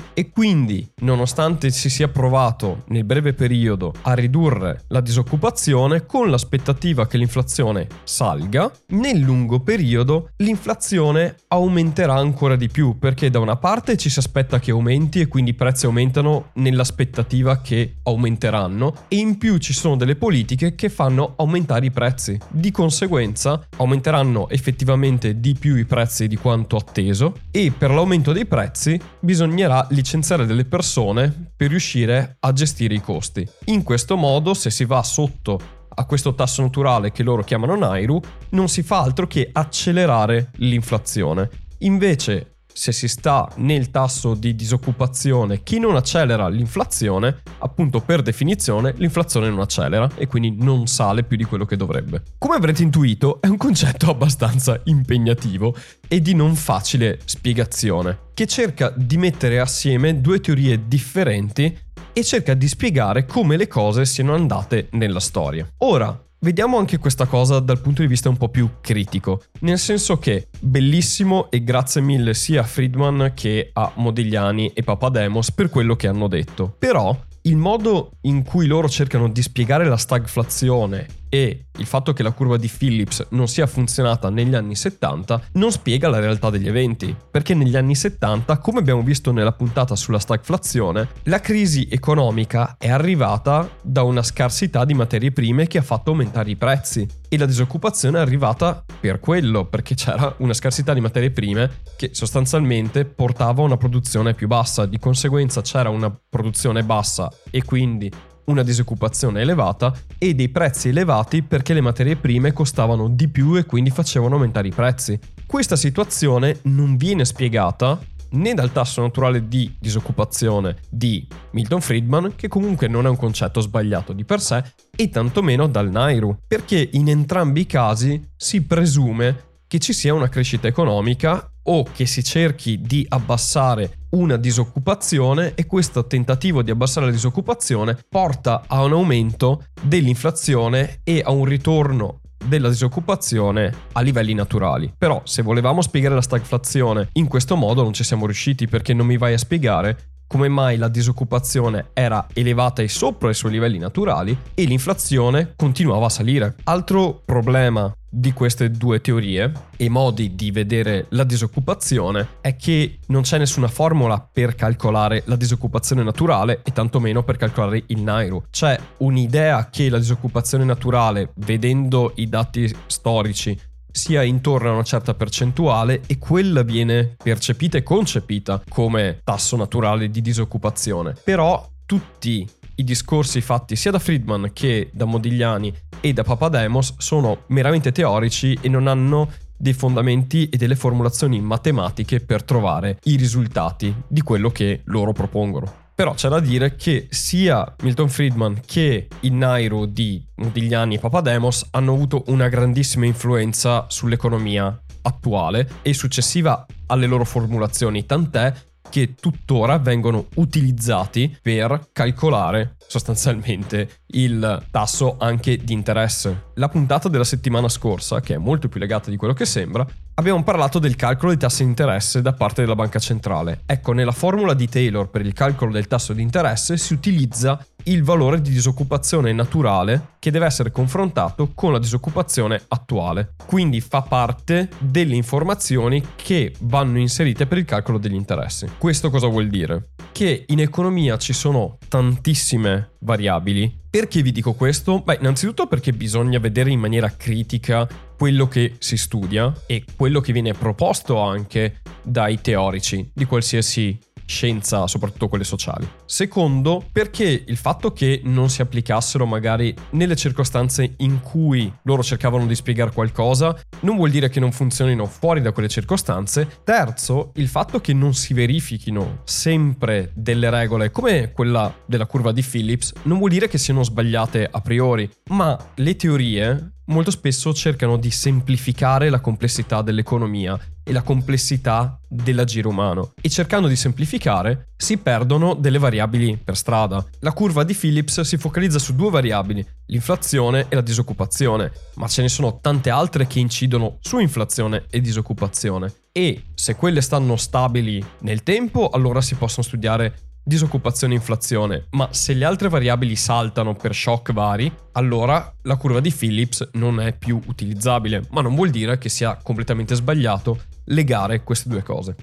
e 0.14 0.30
quindi, 0.30 0.88
nonostante 1.00 1.70
si 1.70 1.90
sia 1.90 2.08
provato 2.08 2.84
nel 2.88 3.04
breve 3.04 3.32
periodo 3.32 3.92
a 4.02 4.14
ridurre 4.14 4.84
la 4.88 5.00
disoccupazione, 5.00 6.06
con 6.06 6.30
l'aspettativa 6.30 7.06
che 7.06 7.18
l'inflazione 7.18 7.86
salga, 8.04 8.70
nel 8.88 9.18
lungo 9.18 9.60
periodo 9.60 10.30
l'inflazione 10.36 11.36
aumenterà 11.48 12.14
ancora 12.14 12.56
di 12.56 12.68
più 12.68 12.98
perché 12.98 13.30
da 13.30 13.38
una 13.38 13.56
parte 13.56 13.96
ci 13.96 14.10
si 14.10 14.18
aspetta 14.18 14.58
che 14.60 14.70
aumenti 14.70 15.20
e 15.20 15.28
quindi 15.28 15.50
i 15.50 15.54
prezzi 15.54 15.86
aumentano 15.86 16.50
nell'aspettativa 16.54 17.60
che 17.60 17.96
aumenteranno 18.02 18.94
e 19.08 19.16
in 19.16 19.38
più 19.38 19.58
ci 19.58 19.72
sono 19.72 19.96
delle 19.96 20.16
politiche 20.16 20.74
che 20.74 20.88
fanno 20.88 21.34
aumentare 21.36 21.86
i 21.86 21.90
prezzi. 21.90 22.38
Di 22.48 22.70
conseguenza 22.70 23.66
aumenteranno 23.76 24.48
effettivamente 24.48 25.40
di 25.40 25.47
di 25.48 25.58
più 25.58 25.76
i 25.76 25.86
prezzi 25.86 26.28
di 26.28 26.36
quanto 26.36 26.76
atteso 26.76 27.40
e 27.50 27.72
per 27.76 27.90
l'aumento 27.90 28.32
dei 28.32 28.44
prezzi 28.44 29.00
bisognerà 29.18 29.86
licenziare 29.90 30.44
delle 30.44 30.66
persone 30.66 31.52
per 31.56 31.70
riuscire 31.70 32.36
a 32.40 32.52
gestire 32.52 32.94
i 32.94 33.00
costi. 33.00 33.48
In 33.66 33.82
questo 33.82 34.16
modo, 34.16 34.52
se 34.52 34.70
si 34.70 34.84
va 34.84 35.02
sotto 35.02 35.58
a 35.88 36.04
questo 36.04 36.34
tasso 36.34 36.62
naturale 36.62 37.12
che 37.12 37.22
loro 37.22 37.42
chiamano 37.42 37.76
Nairu, 37.76 38.20
non 38.50 38.68
si 38.68 38.82
fa 38.82 39.00
altro 39.00 39.26
che 39.26 39.48
accelerare 39.50 40.50
l'inflazione. 40.56 41.48
Invece 41.78 42.57
se 42.78 42.92
si 42.92 43.08
sta 43.08 43.50
nel 43.56 43.90
tasso 43.90 44.34
di 44.34 44.54
disoccupazione 44.54 45.64
che 45.64 45.80
non 45.80 45.96
accelera 45.96 46.46
l'inflazione, 46.46 47.42
appunto 47.58 48.00
per 48.00 48.22
definizione 48.22 48.94
l'inflazione 48.98 49.48
non 49.48 49.58
accelera 49.58 50.08
e 50.14 50.28
quindi 50.28 50.54
non 50.56 50.86
sale 50.86 51.24
più 51.24 51.36
di 51.36 51.42
quello 51.42 51.64
che 51.64 51.76
dovrebbe. 51.76 52.22
Come 52.38 52.54
avrete 52.54 52.84
intuito 52.84 53.40
è 53.40 53.48
un 53.48 53.56
concetto 53.56 54.08
abbastanza 54.10 54.80
impegnativo 54.84 55.74
e 56.06 56.20
di 56.20 56.34
non 56.34 56.54
facile 56.54 57.18
spiegazione, 57.24 58.26
che 58.32 58.46
cerca 58.46 58.92
di 58.94 59.16
mettere 59.16 59.58
assieme 59.58 60.20
due 60.20 60.38
teorie 60.38 60.86
differenti 60.86 61.76
e 62.12 62.22
cerca 62.22 62.54
di 62.54 62.68
spiegare 62.68 63.26
come 63.26 63.56
le 63.56 63.66
cose 63.66 64.04
siano 64.04 64.34
andate 64.34 64.86
nella 64.92 65.20
storia. 65.20 65.68
Ora, 65.78 66.27
vediamo 66.40 66.78
anche 66.78 66.98
questa 66.98 67.26
cosa 67.26 67.60
dal 67.60 67.80
punto 67.80 68.02
di 68.02 68.08
vista 68.08 68.28
un 68.28 68.36
po' 68.36 68.48
più 68.48 68.68
critico, 68.80 69.42
nel 69.60 69.78
senso 69.78 70.18
che 70.18 70.48
bellissimo 70.60 71.50
e 71.50 71.64
grazie 71.64 72.00
mille 72.00 72.34
sia 72.34 72.60
a 72.60 72.64
Friedman 72.64 73.32
che 73.34 73.70
a 73.72 73.92
Modigliani 73.94 74.72
e 74.72 74.82
Papademos 74.82 75.52
per 75.52 75.68
quello 75.70 75.96
che 75.96 76.08
hanno 76.08 76.28
detto. 76.28 76.74
Però 76.78 77.16
il 77.42 77.56
modo 77.56 78.12
in 78.22 78.42
cui 78.42 78.66
loro 78.66 78.88
cercano 78.88 79.28
di 79.28 79.42
spiegare 79.42 79.86
la 79.86 79.96
stagflazione 79.96 81.06
e 81.28 81.66
il 81.78 81.86
fatto 81.86 82.12
che 82.12 82.22
la 82.22 82.32
curva 82.32 82.56
di 82.56 82.68
Phillips 82.68 83.26
non 83.30 83.48
sia 83.48 83.66
funzionata 83.66 84.30
negli 84.30 84.54
anni 84.54 84.74
70 84.74 85.42
non 85.52 85.70
spiega 85.70 86.08
la 86.08 86.18
realtà 86.18 86.50
degli 86.50 86.68
eventi, 86.68 87.14
perché 87.30 87.54
negli 87.54 87.76
anni 87.76 87.94
70, 87.94 88.58
come 88.58 88.80
abbiamo 88.80 89.02
visto 89.02 89.30
nella 89.32 89.52
puntata 89.52 89.94
sulla 89.94 90.18
stagflazione, 90.18 91.08
la 91.24 91.40
crisi 91.40 91.88
economica 91.90 92.76
è 92.78 92.90
arrivata 92.90 93.68
da 93.82 94.02
una 94.02 94.22
scarsità 94.22 94.84
di 94.84 94.94
materie 94.94 95.30
prime 95.30 95.66
che 95.66 95.78
ha 95.78 95.82
fatto 95.82 96.10
aumentare 96.10 96.50
i 96.50 96.56
prezzi 96.56 97.06
e 97.28 97.38
la 97.38 97.46
disoccupazione 97.46 98.18
è 98.18 98.22
arrivata 98.22 98.84
per 99.00 99.20
quello, 99.20 99.66
perché 99.66 99.94
c'era 99.94 100.34
una 100.38 100.54
scarsità 100.54 100.94
di 100.94 101.00
materie 101.00 101.30
prime 101.30 101.80
che 101.96 102.10
sostanzialmente 102.12 103.04
portava 103.04 103.62
a 103.62 103.66
una 103.66 103.76
produzione 103.76 104.34
più 104.34 104.46
bassa, 104.46 104.86
di 104.86 104.98
conseguenza 104.98 105.60
c'era 105.62 105.90
una 105.90 106.10
produzione 106.28 106.82
bassa 106.82 107.30
e 107.50 107.64
quindi 107.64 108.10
una 108.48 108.62
disoccupazione 108.62 109.40
elevata 109.40 109.94
e 110.18 110.34
dei 110.34 110.48
prezzi 110.48 110.88
elevati 110.88 111.42
perché 111.42 111.72
le 111.72 111.80
materie 111.80 112.16
prime 112.16 112.52
costavano 112.52 113.08
di 113.08 113.28
più 113.28 113.56
e 113.56 113.64
quindi 113.64 113.90
facevano 113.90 114.34
aumentare 114.34 114.68
i 114.68 114.72
prezzi. 114.72 115.18
Questa 115.46 115.76
situazione 115.76 116.58
non 116.64 116.96
viene 116.96 117.24
spiegata 117.24 117.98
né 118.30 118.54
dal 118.54 118.72
tasso 118.72 119.00
naturale 119.00 119.48
di 119.48 119.74
disoccupazione 119.78 120.76
di 120.90 121.26
Milton 121.52 121.80
Friedman, 121.80 122.34
che 122.36 122.48
comunque 122.48 122.88
non 122.88 123.06
è 123.06 123.08
un 123.08 123.16
concetto 123.16 123.60
sbagliato 123.60 124.12
di 124.12 124.24
per 124.24 124.40
sé, 124.40 124.62
e 124.94 125.08
tantomeno 125.08 125.66
dal 125.66 125.90
Nairu, 125.90 126.36
perché 126.46 126.90
in 126.92 127.08
entrambi 127.08 127.60
i 127.60 127.66
casi 127.66 128.22
si 128.36 128.62
presume 128.62 129.46
che 129.66 129.78
ci 129.78 129.92
sia 129.92 130.14
una 130.14 130.28
crescita 130.28 130.66
economica 130.66 131.50
o 131.62 131.84
che 131.84 132.06
si 132.06 132.24
cerchi 132.24 132.80
di 132.80 133.04
abbassare 133.08 133.97
una 134.10 134.36
disoccupazione 134.36 135.54
e 135.54 135.66
questo 135.66 136.06
tentativo 136.06 136.62
di 136.62 136.70
abbassare 136.70 137.06
la 137.06 137.12
disoccupazione 137.12 137.98
porta 138.08 138.64
a 138.66 138.82
un 138.84 138.92
aumento 138.92 139.64
dell'inflazione 139.82 141.00
e 141.04 141.22
a 141.24 141.30
un 141.30 141.44
ritorno 141.44 142.20
della 142.46 142.68
disoccupazione 142.68 143.72
a 143.92 144.00
livelli 144.00 144.32
naturali. 144.32 144.92
Però 144.96 145.20
se 145.24 145.42
volevamo 145.42 145.82
spiegare 145.82 146.14
la 146.14 146.22
stagflazione 146.22 147.08
in 147.12 147.26
questo 147.26 147.56
modo 147.56 147.82
non 147.82 147.92
ci 147.92 148.04
siamo 148.04 148.24
riusciti 148.24 148.66
perché 148.66 148.94
non 148.94 149.06
mi 149.06 149.18
vai 149.18 149.34
a 149.34 149.38
spiegare 149.38 150.16
come 150.28 150.48
mai 150.48 150.76
la 150.76 150.88
disoccupazione 150.88 151.88
era 151.94 152.26
elevata 152.34 152.82
e 152.82 152.88
sopra 152.88 153.30
i 153.30 153.34
suoi 153.34 153.52
livelli 153.52 153.78
naturali 153.78 154.36
e 154.54 154.64
l'inflazione 154.64 155.54
continuava 155.56 156.06
a 156.06 156.10
salire. 156.10 156.54
Altro 156.64 157.22
problema 157.24 157.90
di 158.08 158.32
queste 158.32 158.70
due 158.70 159.00
teorie 159.00 159.52
e 159.76 159.88
modi 159.88 160.34
di 160.34 160.50
vedere 160.50 161.06
la 161.10 161.24
disoccupazione 161.24 162.36
è 162.40 162.56
che 162.56 162.98
non 163.06 163.22
c'è 163.22 163.38
nessuna 163.38 163.68
formula 163.68 164.20
per 164.20 164.54
calcolare 164.54 165.22
la 165.26 165.36
disoccupazione 165.36 166.02
naturale 166.02 166.62
e 166.64 166.72
tantomeno 166.72 167.22
per 167.22 167.36
calcolare 167.36 167.84
il 167.86 168.00
Nairu. 168.00 168.44
C'è 168.50 168.78
un'idea 168.98 169.68
che 169.70 169.88
la 169.88 169.98
disoccupazione 169.98 170.64
naturale, 170.64 171.32
vedendo 171.36 172.12
i 172.16 172.28
dati 172.28 172.74
storici, 172.86 173.58
sia 173.90 174.22
intorno 174.22 174.70
a 174.70 174.72
una 174.74 174.82
certa 174.82 175.14
percentuale 175.14 176.02
e 176.06 176.18
quella 176.18 176.62
viene 176.62 177.16
percepita 177.22 177.78
e 177.78 177.82
concepita 177.82 178.62
come 178.68 179.20
tasso 179.24 179.56
naturale 179.56 180.10
di 180.10 180.20
disoccupazione. 180.20 181.14
Però 181.24 181.68
tutti 181.84 182.46
i 182.78 182.84
discorsi 182.84 183.40
fatti 183.40 183.74
sia 183.74 183.90
da 183.90 183.98
Friedman 183.98 184.50
che 184.52 184.90
da 184.92 185.04
Modigliani 185.04 185.74
e 186.00 186.12
da 186.12 186.22
Papademos 186.22 186.94
sono 186.98 187.44
meramente 187.48 187.90
teorici 187.90 188.56
e 188.60 188.68
non 188.68 188.86
hanno 188.86 189.30
dei 189.56 189.72
fondamenti 189.72 190.48
e 190.48 190.56
delle 190.56 190.76
formulazioni 190.76 191.40
matematiche 191.40 192.20
per 192.20 192.44
trovare 192.44 193.00
i 193.04 193.16
risultati 193.16 193.92
di 194.06 194.20
quello 194.20 194.50
che 194.50 194.82
loro 194.84 195.12
propongono. 195.12 195.86
Però 195.92 196.14
c'è 196.14 196.28
da 196.28 196.38
dire 196.38 196.76
che 196.76 197.08
sia 197.10 197.74
Milton 197.82 198.08
Friedman 198.08 198.60
che 198.64 199.08
il 199.20 199.32
Nairo 199.32 199.84
di 199.84 200.24
Modigliani 200.36 200.94
e 200.94 200.98
Papademos 201.00 201.66
hanno 201.72 201.92
avuto 201.92 202.22
una 202.28 202.46
grandissima 202.46 203.06
influenza 203.06 203.86
sull'economia 203.88 204.80
attuale 205.02 205.68
e 205.82 205.92
successiva 205.94 206.64
alle 206.86 207.06
loro 207.06 207.24
formulazioni, 207.24 208.06
tant'è 208.06 208.52
che 208.88 209.14
tuttora 209.14 209.78
vengono 209.78 210.26
utilizzati 210.36 211.36
per 211.40 211.88
calcolare 211.92 212.76
sostanzialmente 212.88 214.00
il 214.08 214.66
tasso 214.70 215.16
anche 215.18 215.58
di 215.58 215.74
interesse. 215.74 216.52
La 216.54 216.68
puntata 216.68 217.08
della 217.08 217.24
settimana 217.24 217.68
scorsa, 217.68 218.20
che 218.20 218.34
è 218.34 218.38
molto 218.38 218.68
più 218.68 218.80
legata 218.80 219.10
di 219.10 219.16
quello 219.16 219.34
che 219.34 219.44
sembra, 219.44 219.86
abbiamo 220.14 220.42
parlato 220.42 220.78
del 220.78 220.96
calcolo 220.96 221.28
dei 221.28 221.38
tassi 221.38 221.62
di 221.62 221.68
interesse 221.68 222.22
da 222.22 222.32
parte 222.32 222.62
della 222.62 222.74
banca 222.74 222.98
centrale. 222.98 223.60
Ecco, 223.66 223.92
nella 223.92 224.12
formula 224.12 224.54
di 224.54 224.68
Taylor 224.68 225.08
per 225.10 225.20
il 225.20 225.34
calcolo 225.34 225.70
del 225.70 225.86
tasso 225.86 226.12
di 226.12 226.22
interesse 226.22 226.76
si 226.78 226.94
utilizza 226.94 227.64
il 227.90 228.02
valore 228.02 228.40
di 228.40 228.50
disoccupazione 228.50 229.32
naturale 229.32 230.16
che 230.18 230.30
deve 230.30 230.46
essere 230.46 230.70
confrontato 230.70 231.52
con 231.54 231.72
la 231.72 231.78
disoccupazione 231.78 232.62
attuale. 232.68 233.34
Quindi 233.46 233.80
fa 233.80 234.02
parte 234.02 234.68
delle 234.78 235.14
informazioni 235.14 236.02
che 236.16 236.54
vanno 236.60 236.98
inserite 236.98 237.46
per 237.46 237.58
il 237.58 237.64
calcolo 237.64 237.98
degli 237.98 238.14
interessi. 238.14 238.66
Questo 238.76 239.10
cosa 239.10 239.26
vuol 239.26 239.48
dire? 239.48 239.90
Che 240.12 240.44
in 240.48 240.60
economia 240.60 241.16
ci 241.16 241.32
sono 241.32 241.78
tantissime 241.88 242.96
variabili. 243.00 243.86
Perché 243.90 244.20
vi 244.22 244.32
dico 244.32 244.52
questo? 244.52 245.00
Beh, 245.00 245.18
innanzitutto 245.20 245.66
perché 245.66 245.92
bisogna 245.92 246.38
vedere 246.38 246.70
in 246.70 246.80
maniera 246.80 247.10
critica 247.16 247.88
quello 248.18 248.48
che 248.48 248.74
si 248.78 248.96
studia 248.96 249.52
e 249.66 249.84
quello 249.96 250.20
che 250.20 250.32
viene 250.32 250.52
proposto 250.52 251.20
anche 251.20 251.80
dai 252.02 252.40
teorici 252.40 253.10
di 253.14 253.24
qualsiasi 253.24 253.98
scienza, 254.28 254.86
soprattutto 254.86 255.28
quelle 255.28 255.44
sociali. 255.44 255.88
Secondo, 256.04 256.84
perché 256.92 257.44
il 257.46 257.56
fatto 257.56 257.92
che 257.92 258.20
non 258.24 258.50
si 258.50 258.60
applicassero 258.60 259.24
magari 259.24 259.74
nelle 259.90 260.16
circostanze 260.16 260.94
in 260.98 261.20
cui 261.22 261.72
loro 261.82 262.02
cercavano 262.02 262.46
di 262.46 262.54
spiegare 262.54 262.92
qualcosa 262.92 263.58
non 263.80 263.96
vuol 263.96 264.10
dire 264.10 264.28
che 264.28 264.38
non 264.38 264.52
funzionino 264.52 265.06
fuori 265.06 265.40
da 265.40 265.52
quelle 265.52 265.68
circostanze. 265.68 266.60
Terzo, 266.62 267.32
il 267.36 267.48
fatto 267.48 267.80
che 267.80 267.94
non 267.94 268.12
si 268.14 268.34
verifichino 268.34 269.22
sempre 269.24 270.12
delle 270.14 270.50
regole 270.50 270.90
come 270.90 271.32
quella 271.32 271.74
della 271.86 272.06
curva 272.06 272.32
di 272.32 272.42
Phillips 272.42 272.92
non 273.04 273.18
vuol 273.18 273.30
dire 273.30 273.48
che 273.48 273.56
siano 273.56 273.82
sbagliate 273.82 274.46
a 274.50 274.60
priori, 274.60 275.08
ma 275.30 275.56
le 275.76 275.96
teorie 275.96 276.72
molto 276.88 277.10
spesso 277.10 277.52
cercano 277.54 277.96
di 277.96 278.10
semplificare 278.10 279.10
la 279.10 279.20
complessità 279.20 279.82
dell'economia 279.82 280.58
e 280.88 280.92
la 280.92 281.02
complessità 281.02 282.00
dell'agire 282.08 282.66
umano 282.66 283.12
e 283.20 283.28
cercando 283.28 283.68
di 283.68 283.76
semplificare 283.76 284.70
si 284.74 284.96
perdono 284.96 285.52
delle 285.52 285.78
variabili 285.78 286.40
per 286.42 286.56
strada. 286.56 287.04
La 287.20 287.32
curva 287.32 287.62
di 287.62 287.74
Phillips 287.74 288.22
si 288.22 288.38
focalizza 288.38 288.78
su 288.78 288.94
due 288.94 289.10
variabili, 289.10 289.64
l'inflazione 289.86 290.66
e 290.68 290.74
la 290.74 290.80
disoccupazione, 290.80 291.70
ma 291.96 292.08
ce 292.08 292.22
ne 292.22 292.28
sono 292.28 292.58
tante 292.60 292.88
altre 292.88 293.26
che 293.26 293.38
incidono 293.38 293.98
su 294.00 294.18
inflazione 294.18 294.86
e 294.88 295.00
disoccupazione 295.02 295.92
e 296.10 296.46
se 296.54 296.74
quelle 296.74 297.02
stanno 297.02 297.36
stabili 297.36 298.04
nel 298.20 298.42
tempo 298.42 298.88
allora 298.88 299.20
si 299.20 299.34
possono 299.34 299.64
studiare 299.64 300.27
disoccupazione 300.48 301.12
e 301.12 301.16
inflazione, 301.16 301.86
ma 301.90 302.08
se 302.10 302.32
le 302.32 302.46
altre 302.46 302.70
variabili 302.70 303.14
saltano 303.16 303.74
per 303.74 303.94
shock 303.94 304.32
vari, 304.32 304.72
allora 304.92 305.54
la 305.62 305.76
curva 305.76 306.00
di 306.00 306.10
Phillips 306.10 306.70
non 306.72 307.00
è 307.00 307.12
più 307.12 307.38
utilizzabile, 307.46 308.24
ma 308.30 308.40
non 308.40 308.54
vuol 308.54 308.70
dire 308.70 308.96
che 308.96 309.10
sia 309.10 309.36
completamente 309.36 309.94
sbagliato 309.94 310.58
legare 310.86 311.44
queste 311.44 311.68
due 311.68 311.82
cose. 311.82 312.16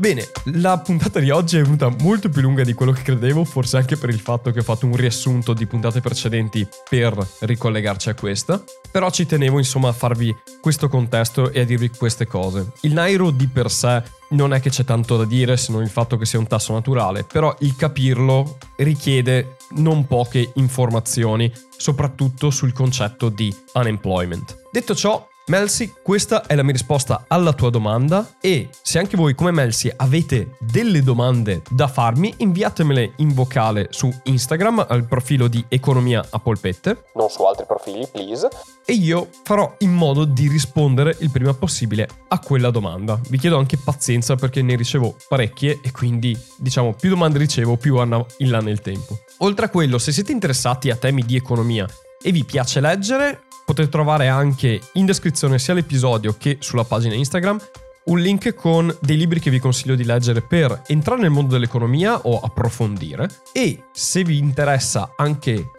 Bene, 0.00 0.30
la 0.44 0.78
puntata 0.78 1.18
di 1.18 1.28
oggi 1.30 1.56
è 1.56 1.62
venuta 1.62 1.92
molto 2.02 2.28
più 2.28 2.40
lunga 2.40 2.62
di 2.62 2.72
quello 2.72 2.92
che 2.92 3.02
credevo, 3.02 3.42
forse 3.42 3.78
anche 3.78 3.96
per 3.96 4.10
il 4.10 4.20
fatto 4.20 4.52
che 4.52 4.60
ho 4.60 4.62
fatto 4.62 4.86
un 4.86 4.94
riassunto 4.94 5.52
di 5.52 5.66
puntate 5.66 6.00
precedenti 6.00 6.64
per 6.88 7.16
ricollegarci 7.40 8.08
a 8.08 8.14
questa, 8.14 8.62
però 8.92 9.10
ci 9.10 9.26
tenevo 9.26 9.58
insomma 9.58 9.88
a 9.88 9.92
farvi 9.92 10.32
questo 10.60 10.88
contesto 10.88 11.50
e 11.50 11.62
a 11.62 11.64
dirvi 11.64 11.88
queste 11.88 12.28
cose. 12.28 12.70
Il 12.82 12.92
Nairo 12.92 13.32
di 13.32 13.48
per 13.48 13.72
sé 13.72 14.00
non 14.28 14.54
è 14.54 14.60
che 14.60 14.70
c'è 14.70 14.84
tanto 14.84 15.16
da 15.16 15.24
dire 15.24 15.56
se 15.56 15.72
non 15.72 15.82
il 15.82 15.90
fatto 15.90 16.16
che 16.16 16.26
sia 16.26 16.38
un 16.38 16.46
tasso 16.46 16.72
naturale, 16.72 17.24
però 17.24 17.52
il 17.58 17.74
capirlo 17.74 18.56
richiede 18.76 19.56
non 19.70 20.06
poche 20.06 20.52
informazioni, 20.54 21.52
soprattutto 21.76 22.50
sul 22.50 22.72
concetto 22.72 23.30
di 23.30 23.52
unemployment. 23.74 24.62
Detto 24.70 24.94
ciò, 24.94 25.26
Melsi, 25.48 25.94
questa 26.02 26.44
è 26.44 26.54
la 26.54 26.62
mia 26.62 26.74
risposta 26.74 27.24
alla 27.26 27.54
tua 27.54 27.70
domanda 27.70 28.34
e 28.38 28.68
se 28.82 28.98
anche 28.98 29.16
voi 29.16 29.34
come 29.34 29.50
Melsi 29.50 29.90
avete 29.96 30.56
delle 30.60 31.02
domande 31.02 31.62
da 31.70 31.88
farmi, 31.88 32.34
inviatemele 32.38 33.14
in 33.16 33.32
vocale 33.32 33.86
su 33.88 34.12
Instagram 34.24 34.84
al 34.86 35.06
profilo 35.06 35.48
di 35.48 35.64
Economia 35.68 36.22
a 36.28 36.38
Polpette, 36.38 37.04
non 37.14 37.30
su 37.30 37.42
altri 37.44 37.64
profili, 37.64 38.06
please, 38.12 38.46
e 38.84 38.92
io 38.92 39.28
farò 39.42 39.74
in 39.78 39.94
modo 39.94 40.26
di 40.26 40.48
rispondere 40.48 41.16
il 41.20 41.30
prima 41.30 41.54
possibile 41.54 42.06
a 42.28 42.38
quella 42.40 42.70
domanda. 42.70 43.18
Vi 43.30 43.38
chiedo 43.38 43.56
anche 43.56 43.78
pazienza 43.78 44.34
perché 44.34 44.60
ne 44.60 44.76
ricevo 44.76 45.16
parecchie 45.28 45.80
e 45.82 45.90
quindi, 45.92 46.38
diciamo, 46.58 46.92
più 46.92 47.08
domande 47.08 47.38
ricevo, 47.38 47.78
più 47.78 47.94
vanno 47.94 48.26
in 48.38 48.50
là 48.50 48.58
nel 48.58 48.82
tempo. 48.82 49.18
Oltre 49.38 49.64
a 49.64 49.70
quello, 49.70 49.96
se 49.96 50.12
siete 50.12 50.30
interessati 50.30 50.90
a 50.90 50.96
temi 50.96 51.22
di 51.22 51.36
economia 51.36 51.86
e 52.20 52.32
vi 52.32 52.44
piace 52.44 52.80
leggere, 52.80 53.44
Potete 53.68 53.90
trovare 53.90 54.28
anche 54.28 54.80
in 54.94 55.04
descrizione 55.04 55.58
sia 55.58 55.74
l'episodio 55.74 56.34
che 56.38 56.56
sulla 56.58 56.84
pagina 56.84 57.12
Instagram 57.12 57.60
un 58.06 58.18
link 58.18 58.54
con 58.54 58.96
dei 59.02 59.18
libri 59.18 59.40
che 59.40 59.50
vi 59.50 59.58
consiglio 59.58 59.94
di 59.94 60.04
leggere 60.04 60.40
per 60.40 60.84
entrare 60.86 61.20
nel 61.20 61.28
mondo 61.28 61.52
dell'economia 61.52 62.18
o 62.20 62.40
approfondire. 62.40 63.28
E 63.52 63.84
se 63.92 64.24
vi 64.24 64.38
interessa 64.38 65.12
anche 65.18 65.72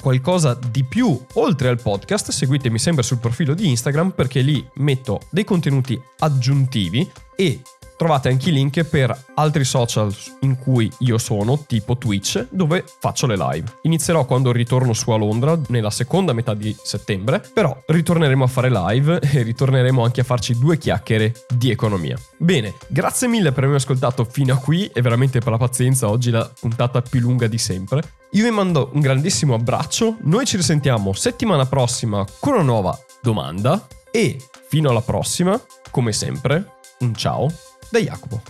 qualcosa 0.00 0.58
di 0.70 0.84
più 0.84 1.22
oltre 1.34 1.68
al 1.68 1.82
podcast, 1.82 2.30
seguitemi 2.30 2.78
sempre 2.78 3.02
sul 3.02 3.18
profilo 3.18 3.52
di 3.52 3.68
Instagram 3.68 4.12
perché 4.12 4.40
lì 4.40 4.66
metto 4.76 5.20
dei 5.28 5.44
contenuti 5.44 6.00
aggiuntivi 6.20 7.06
e 7.36 7.60
Trovate 7.96 8.28
anche 8.28 8.48
i 8.48 8.52
link 8.52 8.82
per 8.84 9.16
altri 9.34 9.64
social 9.64 10.12
in 10.40 10.58
cui 10.58 10.90
io 11.00 11.18
sono, 11.18 11.64
tipo 11.66 11.96
Twitch, 11.96 12.46
dove 12.50 12.84
faccio 12.98 13.26
le 13.26 13.36
live. 13.36 13.78
Inizierò 13.82 14.24
quando 14.24 14.50
ritorno 14.50 14.92
su 14.92 15.10
a 15.10 15.16
Londra, 15.16 15.58
nella 15.68 15.90
seconda 15.90 16.32
metà 16.32 16.54
di 16.54 16.76
settembre, 16.82 17.42
però 17.52 17.76
ritorneremo 17.86 18.42
a 18.42 18.48
fare 18.48 18.70
live 18.70 19.20
e 19.22 19.42
ritorneremo 19.42 20.02
anche 20.02 20.22
a 20.22 20.24
farci 20.24 20.58
due 20.58 20.76
chiacchiere 20.76 21.32
di 21.54 21.70
economia. 21.70 22.18
Bene, 22.36 22.74
grazie 22.88 23.28
mille 23.28 23.50
per 23.50 23.64
avermi 23.64 23.76
ascoltato 23.76 24.24
fino 24.24 24.54
a 24.54 24.58
qui 24.58 24.86
e 24.86 25.00
veramente 25.00 25.38
per 25.38 25.52
la 25.52 25.58
pazienza, 25.58 26.08
oggi 26.08 26.30
la 26.30 26.50
puntata 26.58 27.00
più 27.00 27.20
lunga 27.20 27.46
di 27.46 27.58
sempre. 27.58 28.02
Io 28.32 28.42
vi 28.42 28.50
mando 28.50 28.90
un 28.92 29.00
grandissimo 29.00 29.54
abbraccio, 29.54 30.16
noi 30.22 30.44
ci 30.44 30.56
risentiamo 30.56 31.12
settimana 31.12 31.66
prossima 31.66 32.24
con 32.40 32.54
una 32.54 32.62
nuova 32.62 32.98
domanda 33.22 33.86
e 34.10 34.36
fino 34.68 34.90
alla 34.90 35.02
prossima, 35.02 35.60
come 35.90 36.12
sempre, 36.12 36.72
un 37.00 37.14
ciao 37.14 37.48
da 37.90 38.00
Jacopo. 38.00 38.42